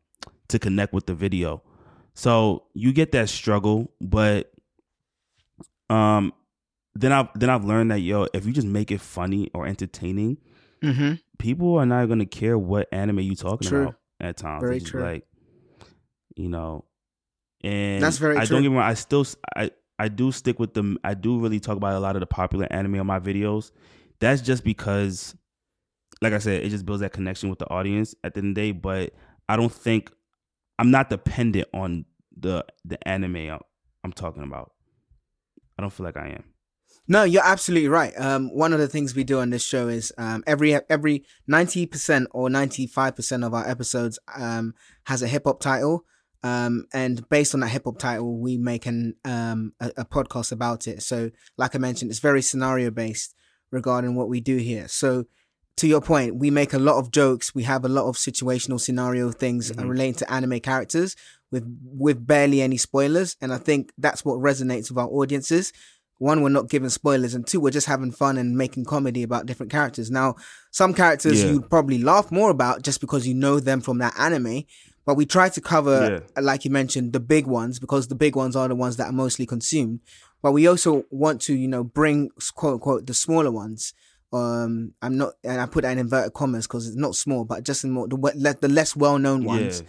[0.49, 1.62] to connect with the video.
[2.19, 4.51] So you get that struggle, but
[5.89, 6.33] um
[6.97, 10.39] then I've then I've learned that yo if you just make it funny or entertaining,
[10.83, 11.14] mm-hmm.
[11.39, 13.83] people are not gonna care what anime you talking True.
[13.83, 14.62] about at times.
[14.62, 15.01] Very true.
[15.01, 15.29] Like,
[16.35, 16.87] you know,
[17.62, 18.57] and That's very I true.
[18.57, 18.87] don't get me wrong.
[18.91, 20.99] I still I I do stick with them.
[21.05, 23.71] I do really talk about a lot of the popular anime on my videos.
[24.19, 25.37] That's just because,
[26.21, 28.55] like I said, it just builds that connection with the audience at the end of
[28.57, 28.73] the day.
[28.73, 29.14] But
[29.49, 30.11] I don't think
[30.79, 32.05] I'm not dependent on
[32.37, 33.61] the the anime I'm,
[34.05, 34.72] I'm talking about.
[35.79, 36.45] I don't feel like I am.
[37.11, 38.12] No, you're absolutely right.
[38.18, 41.87] Um, one of the things we do on this show is um, every every ninety
[41.87, 44.74] percent or ninety five percent of our episodes um,
[45.05, 46.05] has a hip hop title,
[46.43, 50.53] um, and based on that hip hop title, we make an um, a, a podcast
[50.53, 51.03] about it.
[51.03, 53.35] So, like I mentioned, it's very scenario based
[53.70, 54.87] regarding what we do here.
[54.89, 55.24] So,
[55.79, 57.55] to your point, we make a lot of jokes.
[57.55, 61.16] We have a lot of situational scenario things uh, relating to anime characters
[61.51, 65.72] with with barely any spoilers, and I think that's what resonates with our audiences
[66.18, 69.47] one, we're not giving spoilers, and two, we're just having fun and making comedy about
[69.47, 70.11] different characters.
[70.11, 70.35] Now,
[70.72, 71.53] some characters Yeah.
[71.53, 74.64] you'd probably laugh more about just because you know them from that anime,
[75.07, 78.57] but we try to cover, like you mentioned, the big ones because the big ones
[78.57, 80.01] are the ones that are mostly consumed.
[80.43, 83.95] But we also want to, you know, bring quote unquote the smaller ones.
[84.33, 87.64] Um, I'm not, and I put that in inverted commas because it's not small, but
[87.64, 89.83] just in more the the less well known ones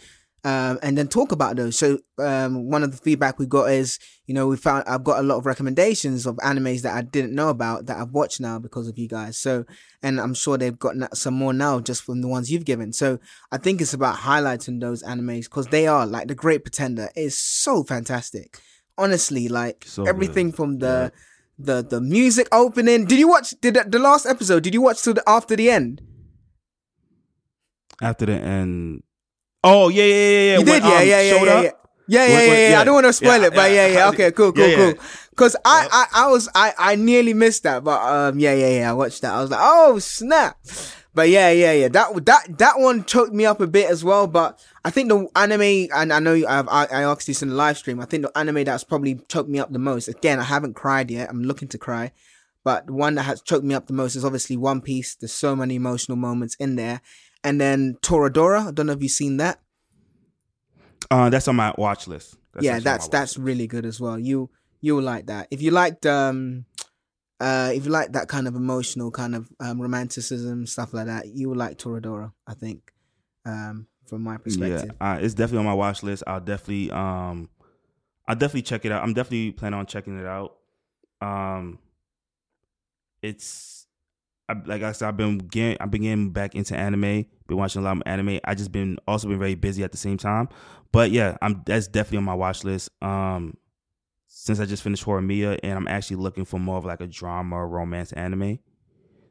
[0.44, 1.78] um, and then talk about those.
[1.78, 5.20] So um, one of the feedback we got is, you know, we found I've got
[5.20, 8.58] a lot of recommendations of animes that I didn't know about that I've watched now
[8.60, 9.38] because of you guys.
[9.38, 9.66] So,
[10.02, 12.94] and I'm sure they've got na- some more now just from the ones you've given.
[12.94, 13.20] So
[13.52, 17.38] I think it's about highlighting those animes because they are like The Great Pretender is
[17.38, 18.60] so fantastic.
[18.98, 20.56] Honestly, like So everything good.
[20.56, 21.12] from the
[21.60, 23.06] the the music opening.
[23.06, 24.64] Did you watch did the, the last episode?
[24.64, 26.02] Did you watch to the after the end?
[28.02, 29.04] After the end.
[29.64, 30.58] Oh yeah, yeah, yeah, yeah.
[30.60, 31.62] You When, did, yeah, um, yeah, yeah, yeah, yeah.
[31.62, 32.80] Yeah, yeah, yeah, when- yeah, yeah.
[32.80, 33.98] I don't want to spoil Yeah, it, but yeah, yeah, yeah.
[34.00, 34.10] yeah.
[34.16, 34.94] Okay, cool, cool, Yeah, yeah.
[34.94, 35.04] cool.
[35.32, 38.90] Because I, I, I was, I, I nearly missed that, but um, yeah, yeah, yeah.
[38.90, 39.32] I watched that.
[39.34, 40.58] I was like, oh snap!
[41.14, 41.88] But yeah, yeah, yeah.
[41.88, 44.28] That that that one choked me up a bit as well.
[44.28, 47.56] But I think the anime, and I know I've, I I asked this in the
[47.56, 48.00] live stream.
[48.00, 50.08] I think the anime that's probably choked me up the most.
[50.08, 51.30] Again, I haven't cried yet.
[51.30, 52.12] I'm looking to cry,
[52.64, 55.16] but the one that has choked me up the most is obviously One Piece.
[55.16, 57.02] There's so many emotional moments in there,
[57.44, 58.68] and then Toradora.
[58.68, 59.60] I don't know if you've seen that.
[61.10, 62.38] Uh, that's on my watch list.
[62.54, 64.20] That's yeah, that's that's really good as well.
[64.20, 64.52] You
[64.82, 66.66] you will like that if you liked um
[67.40, 71.28] uh if you like that kind of emotional kind of um romanticism stuff like that.
[71.28, 72.32] You will like Toradora.
[72.48, 72.92] I think
[73.46, 74.92] um from my perspective.
[75.00, 76.24] Yeah, uh, it's definitely on my watch list.
[76.28, 77.50] I'll definitely um
[78.28, 79.04] I'll definitely check it out.
[79.04, 80.58] I'm definitely planning on checking it out.
[81.22, 81.80] Um
[83.22, 83.88] it's
[84.48, 87.82] I, like I said, I've been getting I've been getting back into anime, been watching
[87.82, 88.40] a lot of anime.
[88.44, 90.50] I just been also been very busy at the same time.
[90.92, 92.90] But yeah, I'm that's definitely on my watch list.
[93.02, 93.56] Um
[94.30, 97.66] since I just finished Horimiya and I'm actually looking for more of like a drama
[97.66, 98.60] romance anime.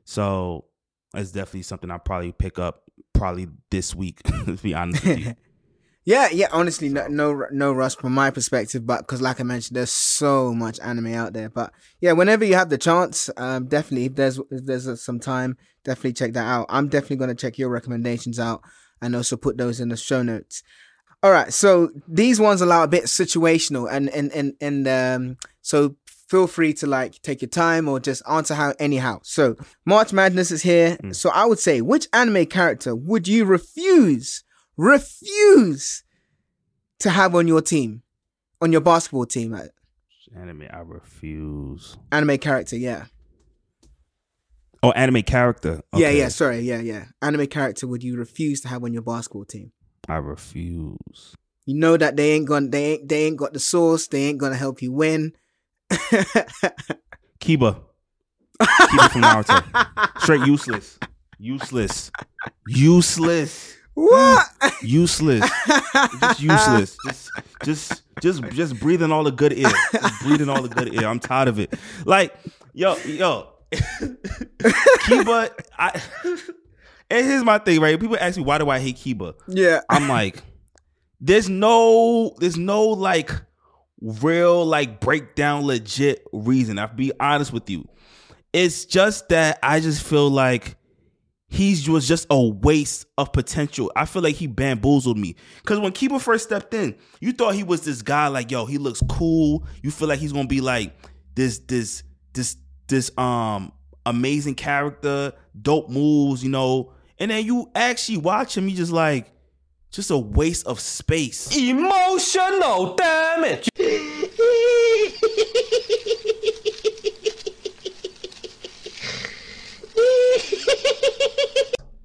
[0.04, 0.64] So
[1.14, 2.82] it's definitely something I'll probably pick up
[3.12, 5.34] probably this week, to be honest with you.
[6.04, 6.46] Yeah, yeah.
[6.52, 10.54] Honestly, no, no, no rush from my perspective, but because, like I mentioned, there's so
[10.54, 11.50] much anime out there.
[11.50, 11.70] But
[12.00, 15.58] yeah, whenever you have the chance, um, definitely if there's if there's uh, some time,
[15.84, 16.64] definitely check that out.
[16.70, 18.62] I'm definitely gonna check your recommendations out
[19.02, 20.62] and also put those in the show notes.
[21.22, 25.96] All right, so these ones are a bit situational, and and and and um, so
[26.28, 29.18] feel free to like take your time or just answer how anyhow.
[29.24, 30.96] So March Madness is here.
[31.12, 34.44] So I would say, which anime character would you refuse,
[34.76, 36.04] refuse
[37.00, 38.02] to have on your team,
[38.60, 39.58] on your basketball team?
[40.36, 41.96] Anime, I refuse.
[42.12, 43.06] Anime character, yeah,
[44.82, 45.80] Oh, anime character.
[45.94, 46.18] yeah, Okay.
[46.18, 46.28] yeah.
[46.28, 47.06] Sorry, yeah, yeah.
[47.20, 49.72] Anime character would you refuse to have on your basketball team?
[50.08, 51.34] I refuse.
[51.66, 54.06] You know that they ain't gonna, they ain't, they ain't got the source.
[54.06, 55.34] They ain't gonna help you win.
[57.40, 57.80] Kiba.
[58.60, 60.20] Kiba from Naruto.
[60.22, 60.98] Straight useless.
[61.38, 62.10] Useless.
[62.66, 63.76] Useless.
[63.92, 64.46] what?
[64.82, 65.48] Useless.
[66.20, 66.96] Just useless.
[67.04, 67.30] Just
[67.62, 69.70] just just just breathing all the good air.
[69.92, 71.06] Just breathing all the good air.
[71.06, 71.74] I'm tired of it.
[72.06, 72.34] Like,
[72.72, 73.48] yo, yo.
[73.72, 76.00] Kiba, I
[77.10, 77.98] and here's my thing, right?
[77.98, 79.34] People ask me why do I hate Kiba?
[79.48, 79.80] yeah.
[79.88, 80.42] I'm like,
[81.20, 83.30] there's no, there's no like
[84.00, 86.78] real like breakdown legit reason.
[86.78, 87.88] I'll be honest with you.
[88.52, 90.76] It's just that I just feel like
[91.50, 93.90] he was just a waste of potential.
[93.96, 95.34] I feel like he bamboozled me.
[95.64, 98.78] Cause when Kiba first stepped in, you thought he was this guy like, yo, he
[98.78, 99.66] looks cool.
[99.82, 100.94] You feel like he's gonna be like
[101.34, 102.02] this, this,
[102.34, 102.56] this,
[102.86, 103.72] this um
[104.04, 106.92] amazing character, dope moves, you know.
[107.18, 109.30] And then you actually watch him, he just like
[109.90, 111.56] just a waste of space.
[111.56, 113.68] Emotional damage.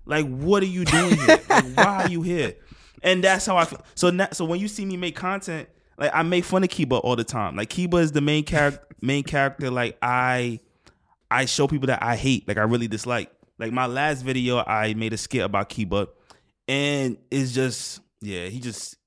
[0.05, 1.39] Like, what are you doing here?
[1.49, 2.55] Like, why are you here?
[3.01, 3.83] And that's how I feel.
[3.95, 7.01] So now, so when you see me make content, like I make fun of Kiba
[7.03, 7.55] all the time.
[7.55, 8.85] Like Kiba is the main character.
[9.01, 9.71] Main character.
[9.71, 10.59] Like I,
[11.31, 12.47] I show people that I hate.
[12.47, 13.32] Like I really dislike.
[13.59, 16.07] Like my last video, I made a skit about Kiba,
[16.67, 18.97] and it's just yeah, he just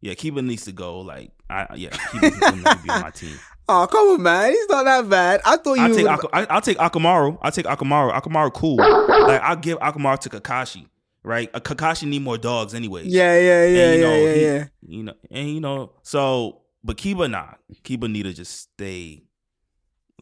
[0.00, 1.00] yeah, Kiba needs to go.
[1.00, 3.38] Like I yeah, Kiba needs to be on my team.
[3.68, 4.52] Oh, come on, man.
[4.52, 5.40] He's not that bad.
[5.44, 5.82] I thought you.
[5.82, 7.36] I'll take Ak- I, I'll take Akamaru.
[7.42, 8.12] I'll take Akamaru.
[8.16, 8.76] Akamaru cool.
[8.76, 10.86] like I'll give Akamaru to Kakashi.
[11.24, 11.50] Right?
[11.52, 13.06] A Kakashi need more dogs anyways.
[13.08, 14.64] yeah, yeah, yeah, And, you yeah, know, yeah, he- yeah.
[14.86, 17.54] You know, and you know, so but Kiba nah.
[17.82, 19.24] Kiba need to just stay.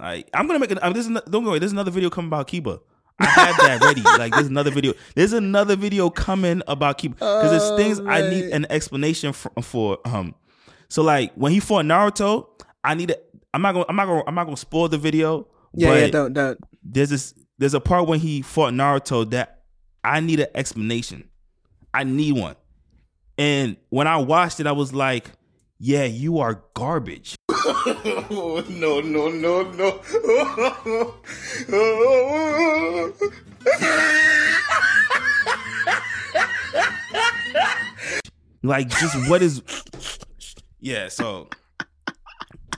[0.00, 0.78] Like I'm gonna make an.
[0.80, 1.58] Uh, this is, don't worry.
[1.58, 2.80] There's another video coming about Kiba.
[3.18, 4.02] I had that ready.
[4.02, 4.92] Like there's another video.
[5.14, 9.50] There's another video coming about keep because there's Oh, things I need an explanation for,
[9.62, 9.98] for.
[10.04, 10.34] Um,
[10.88, 12.48] so like when he fought Naruto,
[12.82, 13.12] I need.
[13.12, 13.16] A,
[13.52, 13.86] I'm not gonna.
[13.88, 14.22] I'm not gonna.
[14.26, 15.46] I'm not gonna spoil the video.
[15.74, 16.06] Yeah, but yeah.
[16.08, 16.58] Don't, don't.
[16.82, 19.62] there's this there's a part when he fought Naruto that
[20.02, 21.28] I need an explanation.
[21.92, 22.56] I need one.
[23.38, 25.30] And when I watched it, I was like,
[25.78, 27.36] yeah, you are garbage.
[27.50, 31.14] Oh, no, no, no, no.
[38.62, 39.62] Like, just what is
[40.80, 41.48] Yeah, so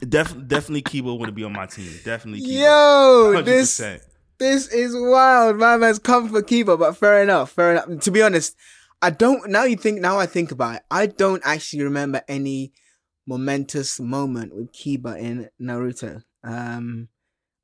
[0.01, 1.93] def- definitely Kiba would be on my team.
[2.05, 3.35] Definitely Kiba.
[3.35, 4.01] Yo, this 100%.
[4.39, 5.57] this is wild.
[5.59, 7.53] My man's come for Kiba, but fair enough.
[7.53, 8.01] Fair enough.
[8.03, 8.57] To be honest,
[9.01, 9.49] I don't.
[9.49, 10.01] Now you think.
[10.01, 10.83] Now I think about it.
[10.91, 12.73] I don't actually remember any
[13.27, 16.23] momentous moment with Kiba in Naruto.
[16.45, 17.09] Um,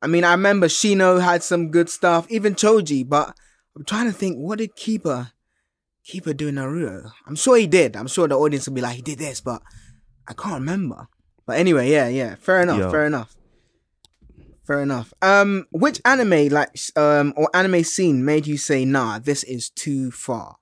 [0.00, 3.36] I mean, I remember Shino had some good stuff, even Choji, but
[3.76, 4.36] I'm trying to think.
[4.36, 5.32] What did Kiba
[6.06, 7.12] Kiba do in Naruto?
[7.26, 7.96] I'm sure he did.
[7.96, 9.62] I'm sure the audience will be like, he did this, but
[10.26, 11.08] I can't remember.
[11.46, 12.34] But anyway, yeah, yeah.
[12.36, 12.78] Fair enough.
[12.78, 12.90] Yo.
[12.90, 13.36] Fair enough.
[14.66, 15.12] fair enough.
[15.22, 20.10] Um, which anime like um or anime scene made you say, "Nah, this is too
[20.10, 20.56] far"?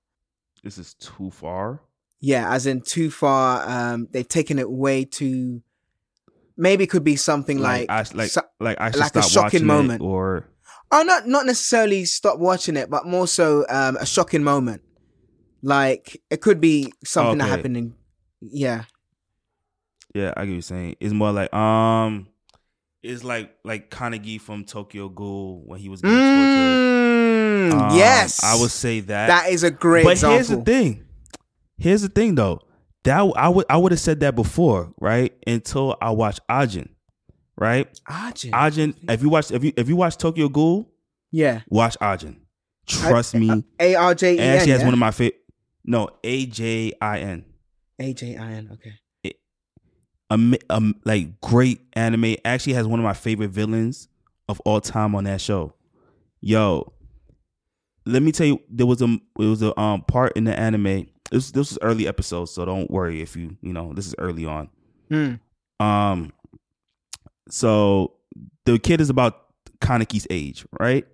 [0.63, 1.81] This is too far.
[2.21, 3.67] Yeah, as in too far.
[3.69, 5.63] Um, they've taken it way too.
[6.57, 10.03] Maybe it could be something like I, like so- like I like a shocking moment.
[10.03, 10.47] or
[10.93, 14.83] oh, not not necessarily stop watching it, but more so um a shocking moment.
[15.63, 17.51] Like it could be something that Okay.
[17.57, 17.95] happened in.
[18.43, 18.85] Yeah.
[20.15, 20.97] yeah, I get what you're saying.
[21.01, 22.29] It's more like um,
[23.03, 27.73] it's like like Kaneki from Tokyo Ghoul when he was getting tortured.
[27.73, 29.27] Mm, Um, yes, I would say that.
[29.29, 30.35] that is a great but example.
[30.37, 31.05] here's the thing.
[31.81, 32.61] Here's the thing, though.
[33.05, 35.33] That I would I would have said that before, right?
[35.47, 36.91] Until I watched Ajin,
[37.57, 37.89] right?
[38.07, 38.51] Ajin.
[38.51, 38.95] Ajin.
[39.09, 40.93] If you watch if you if you watch Tokyo Ghoul,
[41.33, 41.63] yeah.
[41.71, 42.37] watch Ajin.
[42.87, 43.65] Trust me.
[43.81, 44.87] A R J E It actually has yeah?
[44.87, 45.41] one of my favorite.
[45.85, 47.45] No, A J I N.
[47.99, 48.71] A J I N.
[48.75, 49.35] Okay.
[50.29, 52.37] um, um, like great anime.
[52.45, 54.09] Actually, has one of my favorite villains
[54.49, 55.73] of all time on that show.
[56.43, 56.93] Yo,
[58.05, 61.07] let me tell you, there was a it was a um part in the anime.
[61.31, 64.47] This this was early episodes, so don't worry if you you know this is early
[64.47, 64.69] on.
[65.09, 65.35] Hmm.
[65.85, 66.33] Um,
[67.49, 68.15] so
[68.65, 69.47] the kid is about
[69.81, 71.07] Kaneki's age, right?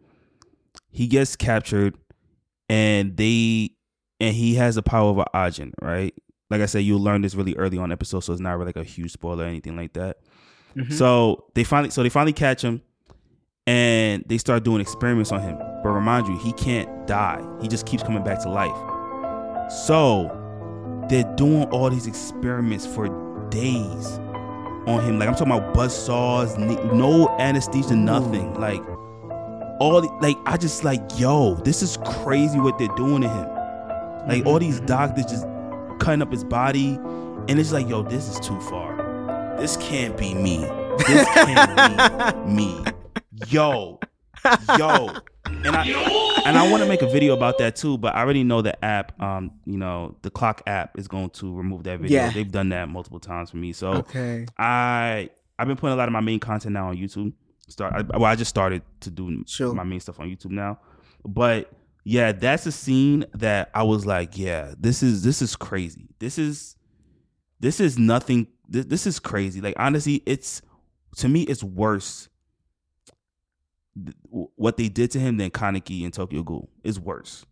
[0.90, 1.96] He gets captured,
[2.68, 3.70] and they
[4.20, 6.14] and he has the power of an Ajin, right?
[6.48, 8.76] Like I said, you'll learn this really early on episode, so it's not really like
[8.76, 10.18] a huge spoiler or anything like that.
[10.76, 10.92] Mhm.
[10.92, 12.80] So they finally, so they finally catch him,
[13.66, 15.58] and they start doing experiments on him.
[15.82, 17.42] But remind you, he can't die.
[17.60, 18.95] He just keeps coming back to life.
[19.68, 20.30] So
[21.08, 23.08] they're doing all these experiments for
[23.50, 24.18] days
[24.86, 25.18] on him.
[25.18, 28.54] Like I'm talking about buzz saws, no anesthesia, nothing.
[28.54, 28.82] Like
[29.80, 34.28] all, the, like I just like, yo, this is crazy what they're doing to him.
[34.28, 34.86] Like all these mm-hmm.
[34.86, 35.46] doctors just
[36.00, 36.98] cutting up his body,
[37.48, 39.56] and it's like, yo, this is too far.
[39.58, 40.58] This can't be me.
[41.06, 42.84] This can't be me.
[43.48, 44.00] Yo,
[44.78, 45.08] yo,
[45.46, 47.98] and I and I want to make a video about that too.
[47.98, 51.54] But I already know the app, um, you know, the clock app is going to
[51.54, 52.22] remove that video.
[52.24, 52.30] Yeah.
[52.32, 53.72] They've done that multiple times for me.
[53.72, 54.46] So Okay.
[54.58, 57.32] I I've been putting a lot of my main content now on YouTube.
[57.68, 59.74] Start I, well, I just started to do Sure.
[59.74, 60.78] my main stuff on YouTube now,
[61.24, 61.70] but
[62.04, 66.08] yeah, that's a scene that I was like, yeah, this is this is crazy.
[66.20, 66.76] This is
[67.58, 68.46] this is nothing.
[68.68, 69.60] This, this is crazy.
[69.60, 70.62] Like honestly, it's
[71.16, 72.28] to me, it's worse.
[74.04, 77.44] Th- What they did to him than Kaneki and Tokyo Ghoul is worse.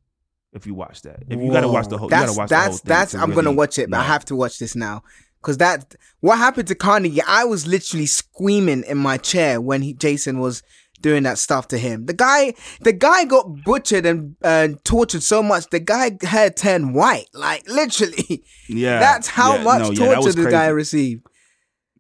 [0.53, 2.65] If you watch that, if you gotta watch the whole, you That's gotta watch that's
[2.67, 3.13] the whole thing that's.
[3.13, 5.03] to I'm gonna watch it, but I have to watch this now
[5.43, 7.21] because that what happened to Kaneki.
[7.27, 10.63] I was literally screaming in my chair when he, Jason was
[11.01, 12.07] doing that stuff to him.
[12.07, 15.69] The guy, the guy got butchered and uh, tortured so much.
[15.71, 18.45] The guy hair turned white, like literally.
[18.69, 21.27] Yeah, That's how yeah, much no, yeah, torture the guy received.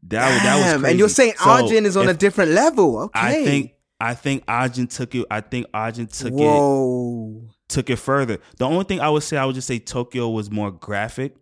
[0.05, 0.91] That, was- that was Damn, crazy.
[0.93, 2.99] and you're saying So, Ajin is on a different level.
[3.01, 3.21] Okay.
[3.21, 3.74] I think
[4.05, 5.25] I think Ajin took it.
[5.31, 8.39] I think Ajin took it took it further.
[8.59, 11.35] The only thing I would say, I would just say Tokyo was more graphic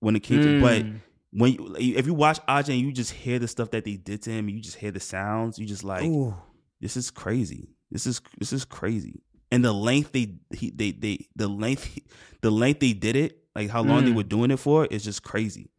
[0.00, 0.60] when it came to.
[0.60, 1.00] But Mm.
[1.32, 4.30] when you, if you watch and you just hear the stuff that they did to
[4.30, 4.48] him.
[4.48, 5.58] You just hear the sounds.
[5.58, 6.34] You just like Ooh.
[6.80, 7.70] this is crazy.
[7.90, 9.22] This is this is crazy.
[9.50, 11.98] And the length they he, they they the length
[12.40, 14.16] the length they did it, like how long they Mm.
[14.16, 15.70] were doing it for, is just crazy.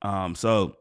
[0.00, 0.34] Um.
[0.34, 0.76] So.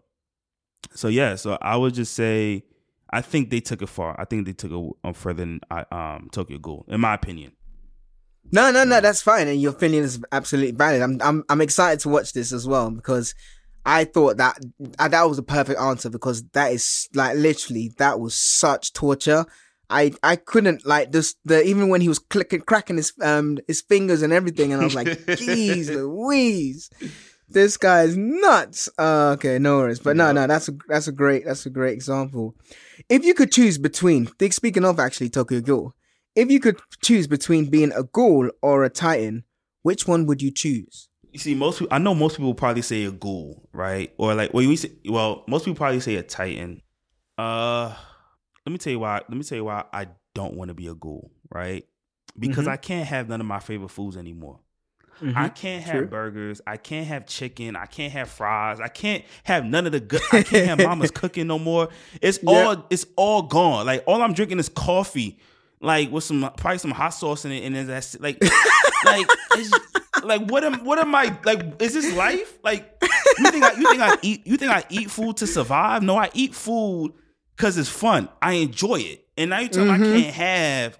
[0.95, 1.36] So yeah.
[1.36, 2.63] So I would just say.
[3.12, 4.20] I think they took it far.
[4.20, 7.51] I think they took it um, further than I- um, Tokyo Ghoul, in my opinion.
[8.51, 11.01] No, no, no, that's fine, and your opinion is absolutely valid.
[11.01, 13.34] I'm, I'm, I'm excited to watch this as well because
[13.86, 14.57] I thought that
[14.99, 19.45] uh, that was a perfect answer because that is like literally that was such torture.
[19.89, 23.82] I, I couldn't like this the even when he was clicking cracking his um his
[23.82, 26.89] fingers and everything, and I was like, "Jeez, Louise,
[27.54, 31.45] this guy's nuts." Uh, okay, no worries, but no, no, that's a that's a great
[31.45, 32.56] that's a great example.
[33.10, 35.93] If you could choose between, think- speaking of actually Tokyo Ghoul,
[36.36, 39.43] if you could choose between being a ghoul or a titan,
[39.82, 41.10] which one would you choose?
[41.32, 44.14] You see, most I know most people probably say a ghoul, right?
[44.18, 46.82] Or like, well, we say, well, most people probably say a titan.
[47.38, 47.93] Uh,
[48.66, 49.16] let me tell you why.
[49.16, 51.86] Let me tell you why I don't want to be a ghoul, right?
[52.38, 52.72] Because Mhm.
[52.72, 54.60] I can't have none of my favorite foods anymore.
[55.22, 55.38] Mm-hmm.
[55.38, 56.07] I can't have True.
[56.07, 56.61] burgers.
[56.65, 57.76] I can't have chicken.
[57.76, 58.80] I can't have fries.
[58.80, 60.22] I can't have none of the good.
[60.32, 61.89] I can't have mama's cooking no more.
[62.22, 62.49] It's Yeah.
[62.65, 62.86] all.
[62.89, 63.86] It's all gone.
[63.86, 65.38] Like all I'm drinking is coffee,
[65.80, 68.41] like with some probably some hot sauce in it, and then that's like,
[69.05, 69.28] like,
[70.24, 71.82] like what am what am I like?
[71.82, 72.57] Is this life?
[72.63, 73.01] Like
[73.39, 76.03] you think I you think I eat you think I eat food to survive?
[76.03, 77.13] No, I eat food
[77.55, 78.30] because it's fun.
[78.41, 79.26] I enjoy it.
[79.38, 80.99] And now you tell me I can't have.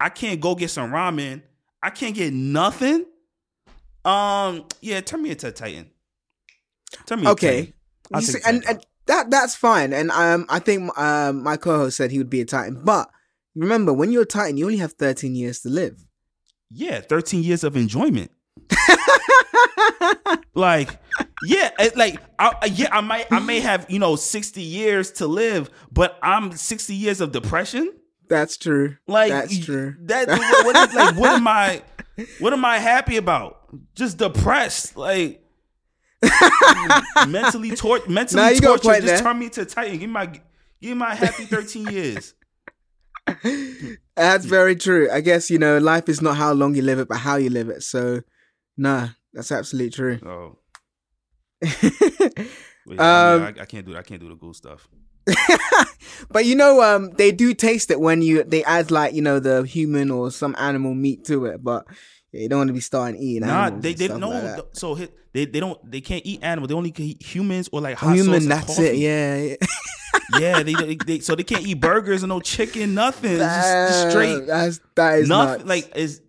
[0.00, 1.42] I can't go get some ramen.
[1.82, 3.04] I can't get nothing.
[4.04, 5.90] Um, yeah, turn me into a Titan.
[7.06, 7.28] Turn me.
[7.28, 7.72] Okay.
[8.14, 8.76] You see, and, Titan.
[8.76, 9.92] and that that's fine.
[9.92, 12.82] And um, I think um, my co-host said he would be a Titan.
[12.84, 13.10] But
[13.54, 16.04] remember, when you're a Titan, you only have 13 years to live.
[16.70, 18.30] Yeah, 13 years of enjoyment.
[20.54, 20.98] like,
[21.46, 25.26] yeah, it- like, I, yeah, I might, I may have, you know, 60 years to
[25.26, 27.92] live, but I'm 60 years of depression.
[28.28, 28.96] That's true.
[29.06, 29.94] Like, that's true.
[30.02, 31.82] That, what, what is, like, what am I,
[32.40, 33.63] what am I happy about?
[33.94, 35.40] Just depressed, like.
[37.28, 39.02] mentally tor- mentally Nah, you got a tortured.
[39.02, 39.98] Just turn me to Titan.
[39.98, 40.42] Give me my, give
[40.82, 42.34] me my happy thirteen years.
[44.16, 45.10] That's very true.
[45.10, 47.50] I guess you know life is not how long you live it, but how you
[47.50, 47.82] live it.
[47.82, 48.22] So,
[48.76, 50.18] nah, that's absolutely true.
[50.24, 50.58] Oh,
[51.62, 53.98] yeah, Um, I, I can't do that.
[53.98, 54.88] I can't do the cool stuff.
[56.30, 59.38] but you know, um, they do taste it when you they add like you know
[59.38, 61.86] the human or some animal meat to it, but
[62.34, 63.46] yeah, you don't want to be starting eating.
[63.46, 64.28] Nah, animals they they no.
[64.28, 66.68] like so hit, they they don't they can't eat animals.
[66.68, 68.96] They only can eat humans or like oh, hot Oh, sauce human, that's it.
[68.96, 69.56] Yeah, yeah.
[70.40, 70.62] yeah.
[70.64, 73.36] They, they, they so they can't eat burgers and no chicken, nothing.
[73.36, 75.58] Just, just straight That's that is nothing.
[75.58, 75.68] nuts.
[75.68, 76.22] Like is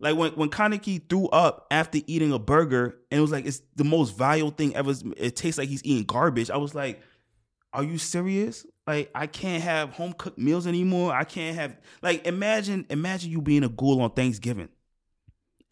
[0.00, 3.60] like when when Kaneki threw up after eating a burger and it was like it's
[3.76, 4.94] the most vile thing ever.
[5.18, 6.50] It tastes like he's eating garbage.
[6.50, 7.02] I was like,
[7.74, 8.64] are you serious?
[8.86, 11.12] Like I can't have home cooked meals anymore.
[11.12, 14.70] I can't have like imagine imagine you being a ghoul on Thanksgiving.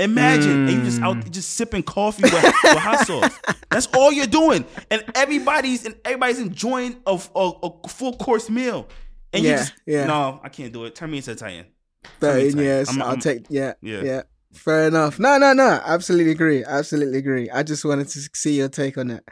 [0.01, 1.05] Imagine and you just Mm.
[1.19, 3.39] out just sipping coffee with, with hot sauce.
[3.71, 8.89] That's all you're doing, and everybody's and everybody's enjoying a, a, a full course meal.
[9.33, 10.07] And you Yeah, just yeah.
[10.07, 10.95] no, I can't do it.
[10.95, 11.67] Turn me into a Titan.
[11.67, 11.71] Turn
[12.05, 12.65] me Thirteen into a Titan.
[12.65, 12.89] years.
[12.89, 13.47] I'm- I'll I'm- take.
[13.51, 14.03] Yeah, Yeah.
[14.03, 14.23] yeah,
[14.55, 15.19] Fair enough.
[15.21, 15.81] No, no, no.
[15.85, 16.65] Absolutely agree.
[16.65, 17.49] Absolutely agree.
[17.51, 19.25] I just wanted to see your take on it.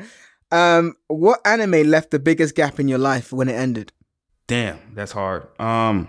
[0.52, 3.92] Um, what anime left the biggest gap in your life when it ended?
[4.46, 5.46] Damn, that's hard.
[5.60, 6.08] Um,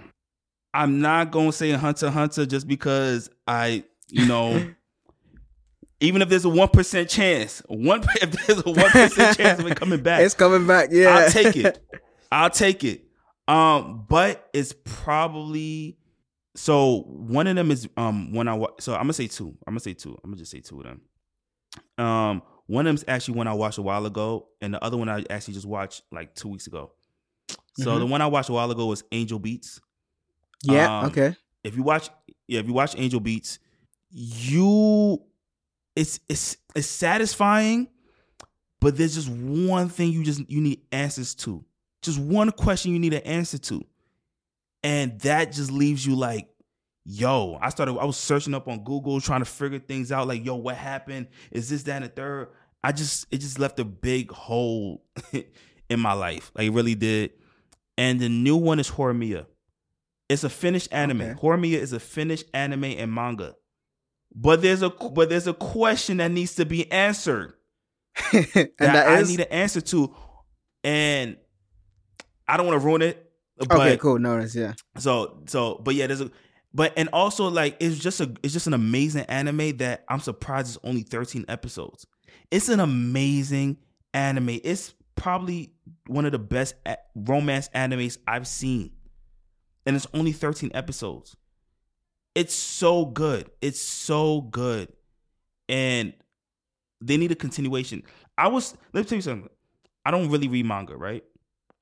[0.74, 4.70] I'm not gonna say Hunter Hunter just because I, you know,
[6.00, 9.68] even if there's a one percent chance, one if there's a one percent chance of
[9.68, 10.90] it coming back, It's coming back.
[10.92, 11.84] Yeah, I'll take it.
[12.32, 13.06] I'll take it.
[13.48, 15.98] Um, but it's probably
[16.56, 19.58] so one of them is um when I wa- so I'm gonna say two.
[19.66, 20.18] I'm gonna say two.
[20.24, 21.02] I'm gonna just say two of them.
[21.98, 25.10] Um, one of them's actually one I watched a while ago, and the other one
[25.10, 26.92] I actually just watched like two weeks ago.
[27.74, 28.00] So Mhm.
[28.00, 29.82] the one I watched a while ago was Angel Beats.
[30.64, 31.00] yeah.
[31.00, 31.36] Um, okay.
[31.64, 32.10] If you watch,
[32.48, 33.58] yeah, if you watch Angel Beats,
[34.10, 35.22] you,
[35.96, 37.88] it's it's it's satisfying,
[38.80, 41.64] but there's just one thing you just you need answers to.
[42.02, 43.84] Just one question you need an answer to,
[44.84, 46.50] and that just leaves you like,
[47.06, 47.58] yo.
[47.62, 47.98] I started.
[47.98, 50.28] I was searching up on Google trying to figure things out.
[50.28, 51.28] Like, yo, what happened?
[51.52, 52.50] Is this that and the third?
[52.84, 55.04] I just it just left a big hole
[55.90, 56.52] in my life.
[56.56, 57.32] Like it really did.
[57.98, 59.46] And the new one is Horimiya.
[60.30, 61.22] It's a finished anime.
[61.22, 61.40] Okay.
[61.42, 63.56] Horimiya is a finished anime and manga.
[64.34, 67.54] But there's a but there's a question that needs to be answered
[68.34, 70.14] and that, that I need an answer to,
[70.84, 71.38] and
[72.48, 73.32] I don't want to ruin it.
[73.58, 73.98] But okay.
[73.98, 74.20] Cool.
[74.20, 74.56] No worries.
[74.56, 74.74] Yeah.
[74.98, 76.32] so so but yeah, there's a
[76.74, 80.76] but and also like it's just a it's just an amazing anime that I'm surprised
[80.76, 82.06] it's only 13 episodes.
[82.52, 83.78] It's an amazing
[84.14, 84.60] anime.
[84.64, 85.74] It's probably
[86.08, 86.76] one of the best
[87.16, 88.92] romance animes I've seen.
[89.86, 91.36] And it's only 13 episodes.
[92.36, 93.50] It's so good.
[93.62, 94.92] It's so good.
[95.68, 96.14] And
[97.02, 98.04] they need a continuation.
[98.38, 99.50] I was let me tell you something.
[100.06, 101.24] I don't really read manga, right?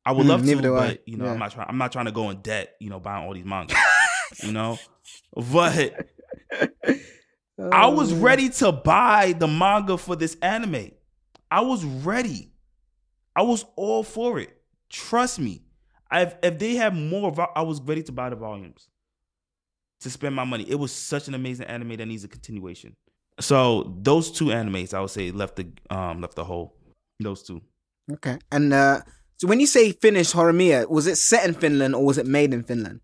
[0.05, 0.87] I would Mm, love to, do I.
[0.87, 1.31] but you know, Yeah.
[1.33, 1.67] I'm not trying.
[1.69, 2.75] I'm not trying to go in debt.
[2.79, 3.75] You know, buying all these manga,
[4.43, 4.79] you know,
[5.35, 5.95] but
[7.71, 8.17] I was Oh.
[8.21, 10.91] ready to buy the manga for this anime.
[11.49, 12.51] I was ready.
[13.35, 14.55] I was all for it.
[14.89, 15.63] Trust me.
[16.11, 18.87] If if they have more, I was ready to buy the volumes
[20.01, 20.65] to spend my money.
[20.69, 22.95] It was such an amazing anime that needs a continuation.
[23.39, 26.75] So those two animes, I would say, left the um left the hole.
[27.19, 27.61] Those two.
[28.11, 28.37] Okay.
[28.51, 29.01] And uh,
[29.37, 32.53] so when you say finished Horimiya, was it set in Finland or was it made
[32.53, 33.01] in Finland?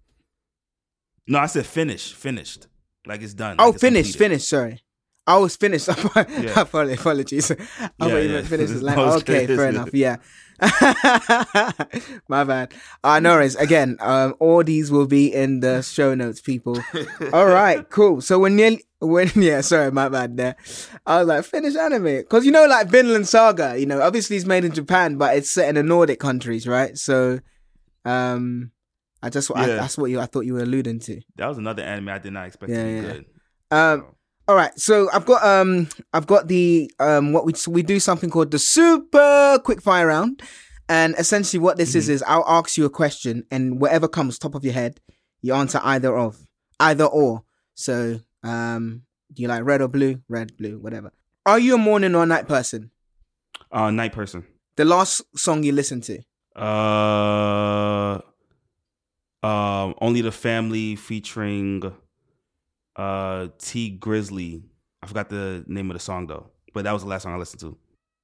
[1.27, 2.67] No, I said finished, finished.
[3.05, 3.57] Like it's done.
[3.59, 4.47] Oh, like finished, finished.
[4.47, 4.81] Sorry,
[5.27, 5.87] I was finished.
[5.87, 6.59] Yeah.
[6.61, 7.51] Apologies.
[7.99, 8.41] I Yeah, yeah.
[8.43, 8.73] finished.
[8.81, 9.93] Like, okay, fair enough.
[9.93, 10.17] Yeah.
[12.27, 12.73] My bad.
[13.03, 13.55] Uh, no worries.
[13.55, 16.77] Again, um, all these will be in the show notes, people.
[17.33, 18.21] all right, cool.
[18.21, 20.55] So we're you when yeah, sorry, my bad there.
[21.05, 23.77] I was like, Finnish anime because you know, like Vinland Saga.
[23.77, 26.97] You know, obviously it's made in Japan, but it's set in the Nordic countries, right?
[26.97, 27.39] So,
[28.05, 28.71] um,
[29.21, 31.21] I just I, that's what you I thought you were alluding to.
[31.37, 33.01] That was another anime I did not expect Yeah, to be yeah.
[33.01, 33.25] good.
[33.71, 34.05] Um,
[34.47, 38.29] all right, so I've got um, I've got the um, what we we do something
[38.29, 40.41] called the super quick fire round,
[40.89, 44.55] and essentially what this is is I'll ask you a question, and whatever comes top
[44.55, 44.99] of your head,
[45.41, 46.45] you answer either of,
[46.79, 47.43] either or.
[47.75, 50.21] So um, do you like red or blue?
[50.27, 51.13] Red, blue, whatever.
[51.45, 52.91] Are you a morning or night person?
[53.71, 54.45] Uh, night person.
[54.75, 56.19] The last song you listened to.
[56.61, 58.19] Uh,
[59.41, 61.93] um, only the family featuring
[62.95, 64.63] uh Tee Grizzley.
[65.01, 67.37] I forgot the name of the song though, but that was the last song I
[67.37, 67.77] listened to.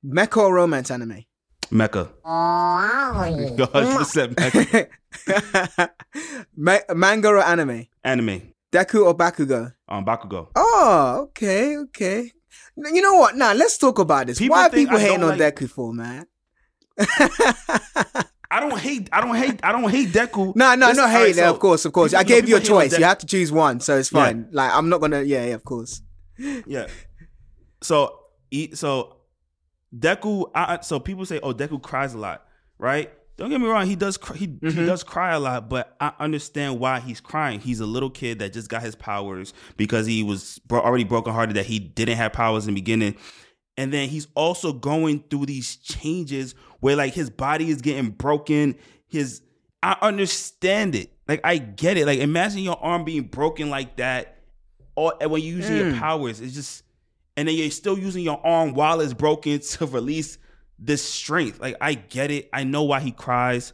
[0.06, 1.26] Mecha or romance anime?
[1.72, 2.10] Mecha.
[2.26, 5.90] I should have said Mecha.
[6.56, 7.88] Ma- manga or anime?
[8.04, 8.54] Anime.
[8.72, 9.74] Deku or Bakugo?
[9.88, 10.48] Um, Bakugo.
[10.56, 12.32] Oh, okay, okay.
[12.78, 13.36] You know what?
[13.36, 14.38] Now let's talk about this.
[14.40, 16.26] People Why are people hating on like- Deku for, man?
[18.52, 19.10] I don't hate.
[19.12, 19.60] I don't hate.
[19.64, 20.56] I don't hate Deku.
[20.56, 21.16] No, no, no hate.
[21.24, 22.12] right, so of course, of course.
[22.12, 23.00] people- I gave you a people hate on choice.
[23.00, 24.24] You have to choose one, so it's Yeah.
[24.26, 24.48] fine.
[24.52, 25.22] Like I'm not gonna.
[25.22, 26.02] Yeah, yeah, of course.
[26.38, 26.88] Yeah.
[27.84, 28.20] So,
[28.74, 29.18] so
[29.96, 30.50] Deku.
[30.54, 32.46] I, so people say, "Oh, Deku cries a lot,"
[32.78, 33.12] right?
[33.38, 33.86] Don't get me wrong.
[33.88, 34.18] He does.
[34.18, 34.80] Cry, he Mm-hmm.
[34.82, 37.60] he does cry a lot, but I understand why he's crying.
[37.60, 41.56] He's a little kid that just got his powers because he was bro- already brokenhearted
[41.56, 43.16] that he didn't have powers in the beginning.
[43.78, 48.76] And then he's also going through these changes where like his body is getting broken.
[49.08, 49.42] His
[49.82, 51.12] I understand it.
[51.28, 52.06] Like I get it.
[52.06, 54.36] Like imagine your arm being broken like that.
[54.96, 56.84] Or and when you're using your powers, it's just
[57.38, 60.38] and then you're still using your arm while it's broken to release
[60.78, 61.60] this strength.
[61.60, 62.50] Like I get it.
[62.54, 63.74] I know why he cries.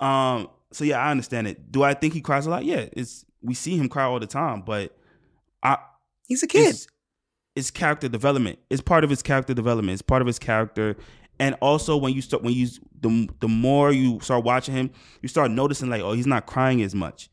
[0.00, 0.48] Um.
[0.72, 1.72] So yeah, I understand it.
[1.72, 2.64] Do I think he cries a lot?
[2.64, 2.86] Yeah.
[2.92, 4.96] It's we see him cry all the time, but
[5.62, 5.78] I
[6.26, 6.70] He's a kid.
[6.70, 6.86] it's,
[7.54, 8.58] it's character development.
[8.68, 9.94] It's part of his character development.
[9.94, 10.96] It's part of his character.
[11.38, 12.66] And also when you start when you
[13.00, 14.90] the the more you start watching him,
[15.22, 17.28] you start noticing like, oh, he's not crying as much.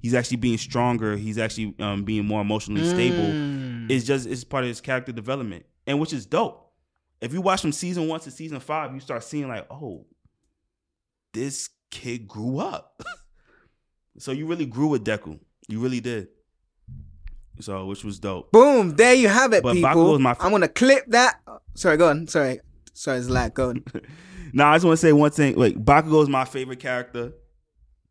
[0.00, 1.16] He's actually being stronger.
[1.16, 3.90] He's actually um, being more emotionally stable.
[3.90, 6.72] It's just it's part of his character development, and which is dope.
[7.20, 10.06] If you watch from season one to season five, you start seeing like, oh,
[11.34, 13.02] this kid grew up.
[14.18, 15.40] so you really grew with Deku.
[15.66, 16.28] You really did.
[17.60, 18.52] So which was dope.
[18.52, 18.94] Boom!
[18.94, 19.90] There you have it, But people.
[19.90, 21.40] Bakugo is my f- I'm gonna clip that.
[21.74, 22.28] Sorry, go on.
[22.28, 22.60] Sorry,
[22.98, 23.54] sorry, it's lag.
[23.54, 23.84] Go on.
[24.52, 25.56] Now I just want to say one thing.
[25.56, 27.32] Wait, Bakugo is my favorite character.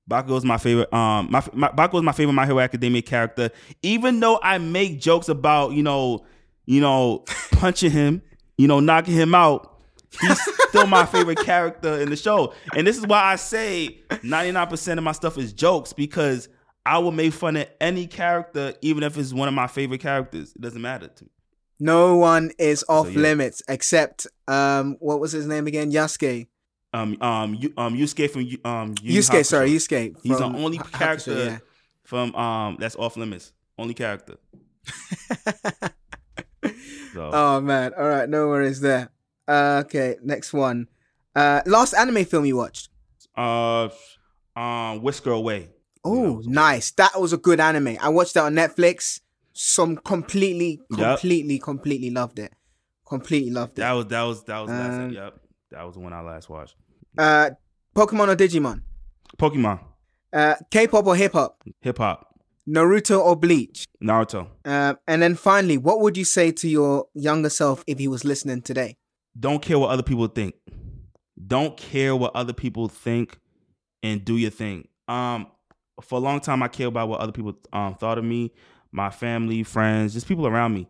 [0.10, 0.92] Bakugo is my favorite.
[0.94, 3.50] Um, my, my Bakugo is my favorite My Hero Academia character.
[3.82, 6.26] Even though I make jokes about you know,
[6.66, 8.22] you know, punching him,
[8.58, 9.80] you know, knocking him out,
[10.22, 12.54] he's still my favorite character in the show.
[12.76, 16.50] And this is why I say 99% of my stuff is jokes because
[16.86, 20.54] I will make fun of any character, even if it's one of my favorite characters.
[20.56, 21.32] It doesn't matter to me.
[21.80, 23.20] No one is off yeah.
[23.20, 25.92] limits except um, what was his name again?
[25.92, 26.48] Yasuke.
[26.94, 29.76] Um, um, you, um, Yusuke from um, Yu Yu Yusuke, sorry, Hakusho.
[29.76, 30.16] Yusuke.
[30.24, 31.58] He's the only Hakusho, character yeah.
[32.04, 33.52] from um that's off limits.
[33.78, 34.38] Only character.
[37.14, 37.94] So Oh man!
[37.98, 39.10] All right, no worries there.
[39.48, 40.88] Uh, okay, next one.
[41.36, 42.90] Uh, last anime film you watched?
[43.36, 43.90] uh
[44.56, 45.70] um Whisker Away.
[46.04, 46.92] Oh, nice.
[46.92, 47.98] That was a good anime.
[48.00, 49.20] I watched that on Netflix.
[49.60, 52.53] Some completely, completely, completely loved it.
[53.08, 53.82] Completely loved it.
[53.82, 55.39] That was that was that was the last Um, yep.
[55.72, 56.76] That was the one I last watched.
[57.18, 57.49] Uh,
[57.95, 58.82] Pokemon or Digimon?
[59.38, 59.80] Pokemon,
[60.32, 61.64] Uh, K-pop or hip hop?
[61.82, 62.39] hip hop,
[62.70, 63.86] Naruto or Bleach?
[64.03, 64.47] Naruto.
[64.64, 68.24] Uh, and then finally, what would you say to your younger self if he was
[68.24, 68.97] listening today?
[69.39, 70.53] Don't care what other people think.
[71.47, 73.39] Don't care what other people think
[74.03, 74.88] and do your thing.
[75.08, 75.47] Um
[76.01, 78.51] for a long time I cared about what other people um thought of me,
[78.92, 80.88] my family, friends, just people around me.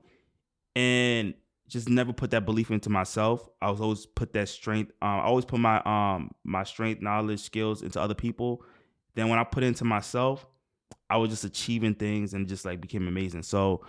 [0.76, 1.34] And
[1.68, 3.48] just never put that belief into myself.
[3.62, 4.92] I was always put that strength.
[5.02, 8.64] Um, I always put my um my strength, knowledge, skills into other people.
[9.16, 10.46] Then when I put it into myself,
[11.10, 13.44] I was just achieving things and just like became amazing.
[13.44, 13.84] So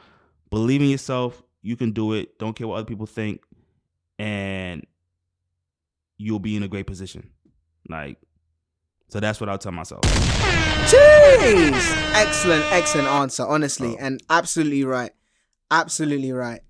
[0.50, 1.42] believe in yourself.
[1.62, 2.38] You can do it.
[2.38, 3.42] Don't care what other people think,
[4.18, 4.86] and
[6.16, 7.30] you'll be in a great position.
[7.88, 8.18] Like,
[9.08, 10.02] so that's what I'll tell myself.
[10.88, 12.12] Jeez!
[12.14, 14.00] Excellent, excellent answer, honestly, Oh.
[14.00, 15.12] and absolutely right.
[15.70, 16.60] Absolutely right.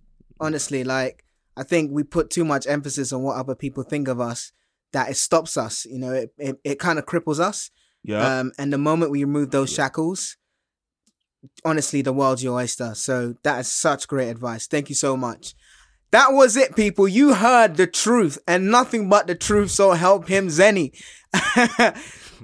[0.40, 1.24] Honestly, like
[1.56, 4.52] I think we put too much emphasis on what other people think of us
[4.92, 5.84] that it stops us.
[5.84, 7.70] You know, it it, it kind of cripples us.
[8.02, 8.40] Yeah.
[8.40, 10.36] Um, and the moment we remove those shackles,
[11.64, 12.94] honestly, the world's your oyster.
[12.94, 14.66] So that is such great advice.
[14.66, 15.54] Thank you so much.
[16.10, 17.06] That was it, people.
[17.06, 19.70] You heard the truth and nothing but the truth.
[19.70, 20.92] So help him, Zenny.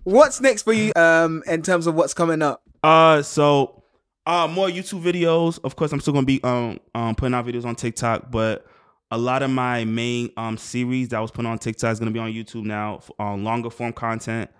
[0.03, 2.63] what's next for you um, in terms of what's coming up?
[2.83, 3.85] Uh, so
[4.27, 5.59] uh, more YouTube videos.
[5.65, 8.67] Of course, I'm still gonna be um um putting out videos on TikTok, but
[9.11, 12.19] a lot of my main um series that was putting on TikTok is gonna be
[12.19, 14.51] on YouTube now on longer form content.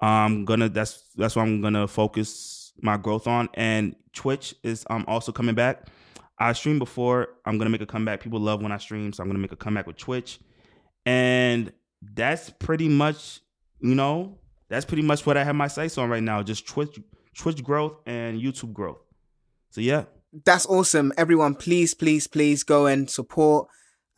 [0.00, 5.04] I'm gonna that's that's what I'm gonna focus my growth on, and Twitch is um
[5.08, 5.86] also coming back.
[6.38, 7.28] I streamed before.
[7.44, 8.20] I'm gonna make a comeback.
[8.20, 10.38] People love when I stream, so I'm gonna make a comeback with Twitch,
[11.04, 11.72] and
[12.14, 13.40] that's pretty much
[13.80, 14.38] you know
[14.68, 16.42] that's pretty much what I have my sights on right now.
[16.42, 16.98] Just Twitch,
[17.36, 18.98] Twitch growth and YouTube growth.
[19.70, 20.04] So yeah,
[20.44, 21.12] That's awesome.
[21.16, 23.68] Everyone, please, please, please go and support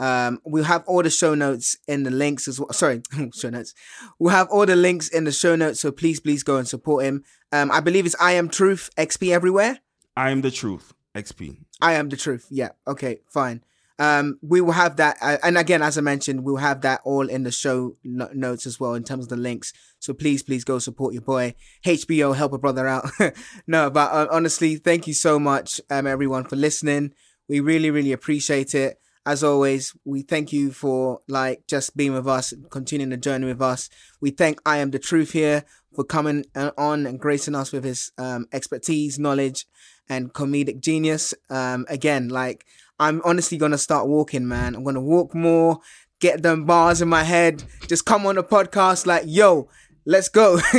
[0.00, 2.72] Um, we'll have all the show notes in the links as well.
[2.72, 3.02] Sorry,
[3.34, 3.74] show notes.
[4.18, 5.80] We'll have all the links in the show notes.
[5.80, 7.22] So please, please go and support him.
[7.52, 9.80] Um, I believe it's I am truth XP everywhere.
[10.16, 10.94] I am the truth.
[11.14, 11.58] XP.
[11.82, 12.46] I am the truth.
[12.50, 12.70] Yeah.
[12.86, 13.20] Okay.
[13.28, 13.62] Fine.
[14.00, 17.28] Um, we will have that, uh, and again, as I mentioned, we'll have that all
[17.28, 19.74] in the show no- notes as well in terms of the links.
[19.98, 21.54] So please, please go support your boy
[21.84, 23.10] HBO, help a brother out.
[23.66, 27.12] no, but uh, honestly, thank you so much, um, everyone for listening.
[27.46, 28.98] We really, really appreciate it.
[29.26, 33.60] As always, we thank you for like just being with us, continuing the journey with
[33.60, 33.90] us.
[34.18, 37.84] We thank I am the truth here for coming uh, on and gracing us with
[37.84, 39.66] his um, expertise, knowledge,
[40.08, 41.34] and comedic genius.
[41.50, 42.64] Um, again, like
[43.00, 44.74] I'm honestly gonna start walking, man.
[44.76, 45.78] I'm gonna walk more,
[46.20, 49.68] get them bars in my head, just come on the podcast like, yo,
[50.06, 50.60] let's go.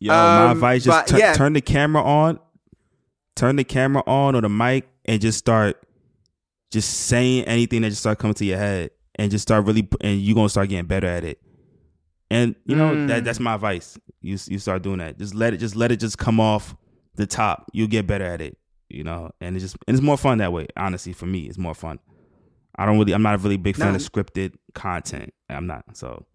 [0.00, 1.32] Yo, my Um, advice just tu- yeah.
[1.34, 2.38] turn the camera on,
[3.36, 5.80] turn the camera on or the mic, and just start
[6.70, 10.20] just saying anything that just start coming to your head, and just start really, and
[10.20, 11.40] you're gonna start getting better at it.
[12.30, 13.08] And you know Mm.
[13.08, 13.98] that that's my advice.
[14.20, 15.18] You you start doing that.
[15.18, 16.74] Just let it just let it just come off
[17.14, 17.66] the top.
[17.72, 18.58] You'll get better at it.
[18.88, 20.66] You know, and it's just and it's more fun that way.
[20.76, 21.98] Honestly, for me, it's more fun.
[22.76, 23.12] I don't really.
[23.12, 23.96] I'm not a really big fan No.
[23.96, 25.32] of scripted content.
[25.48, 25.84] I'm not.
[25.96, 26.26] So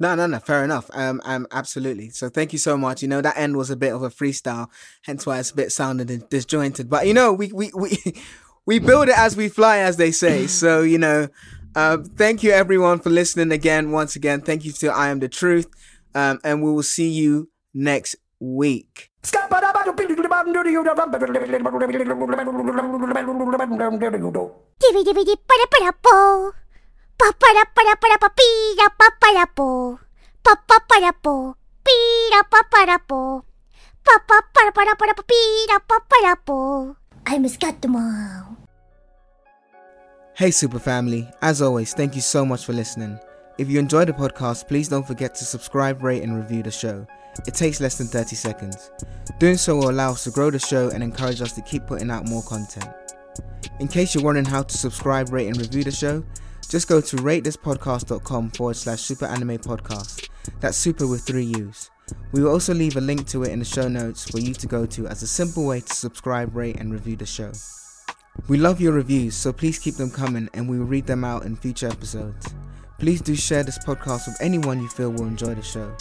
[0.00, 0.38] No, no, no.
[0.38, 0.90] Fair enough.
[0.92, 2.10] Um, um, absolutely.
[2.10, 3.02] So thank you so much.
[3.02, 4.68] You know that end was a bit of a freestyle,
[5.02, 6.88] hence why it's a bit sounded and disjointed.
[6.90, 7.98] But you know, we we we
[8.66, 10.46] we build it as we fly, as they say.
[10.46, 11.28] So you know,
[11.74, 13.92] um, thank you everyone for listening again.
[13.92, 15.68] Once again, thank you to I am the truth.
[16.14, 19.10] Um, and we will see you next week.
[24.78, 26.54] Divi divi di para para po.
[27.18, 29.98] Pa para para para pa pira pa para po.
[30.46, 31.58] Pa pa para po.
[31.82, 33.42] Pira pa para po.
[34.06, 36.94] Pa pa para para para pa pira pa para po.
[37.26, 38.54] I'm Scatman.
[40.38, 41.26] Hey, Super Family.
[41.42, 43.18] As always, thank you so much for listening.
[43.58, 47.08] If you enjoyed the podcast, please don't forget to subscribe, rate, and review the show.
[47.46, 48.90] It takes less than 30 seconds.
[49.38, 52.10] Doing so will allow us to grow the show and encourage us to keep putting
[52.10, 52.88] out more content.
[53.80, 56.24] In case you're wondering how to subscribe, rate, and review the show,
[56.68, 60.28] just go to ratethispodcast.com forward slash super anime podcast.
[60.60, 61.90] That's super with three U's.
[62.32, 64.66] We will also leave a link to it in the show notes for you to
[64.66, 67.52] go to as a simple way to subscribe, rate, and review the show.
[68.48, 71.44] We love your reviews, so please keep them coming and we will read them out
[71.44, 72.54] in future episodes.
[72.98, 75.94] Please do share this podcast with anyone you feel will enjoy the show.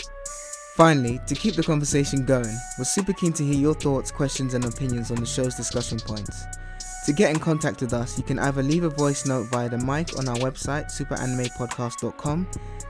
[0.75, 4.65] Finally, to keep the conversation going, we're super keen to hear your thoughts, questions, and
[4.65, 6.45] opinions on the show's discussion points.
[7.05, 9.77] To get in contact with us, you can either leave a voice note via the
[9.77, 12.47] mic on our website, superanimepodcast.com,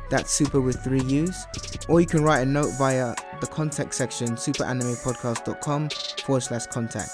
[0.09, 1.45] that's super with three U's,
[1.87, 5.89] or you can write a note via the contact section, superanimepodcast.com
[6.23, 7.11] forward slash contact.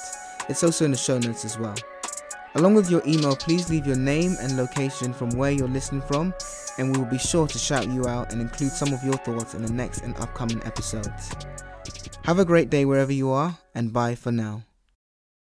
[0.47, 1.75] It's also in the show notes as well.
[2.55, 6.33] Along with your email, please leave your name and location from where you're listening from,
[6.77, 9.53] and we will be sure to shout you out and include some of your thoughts
[9.53, 11.31] in the next and upcoming episodes.
[12.23, 14.63] Have a great day wherever you are, and bye for now.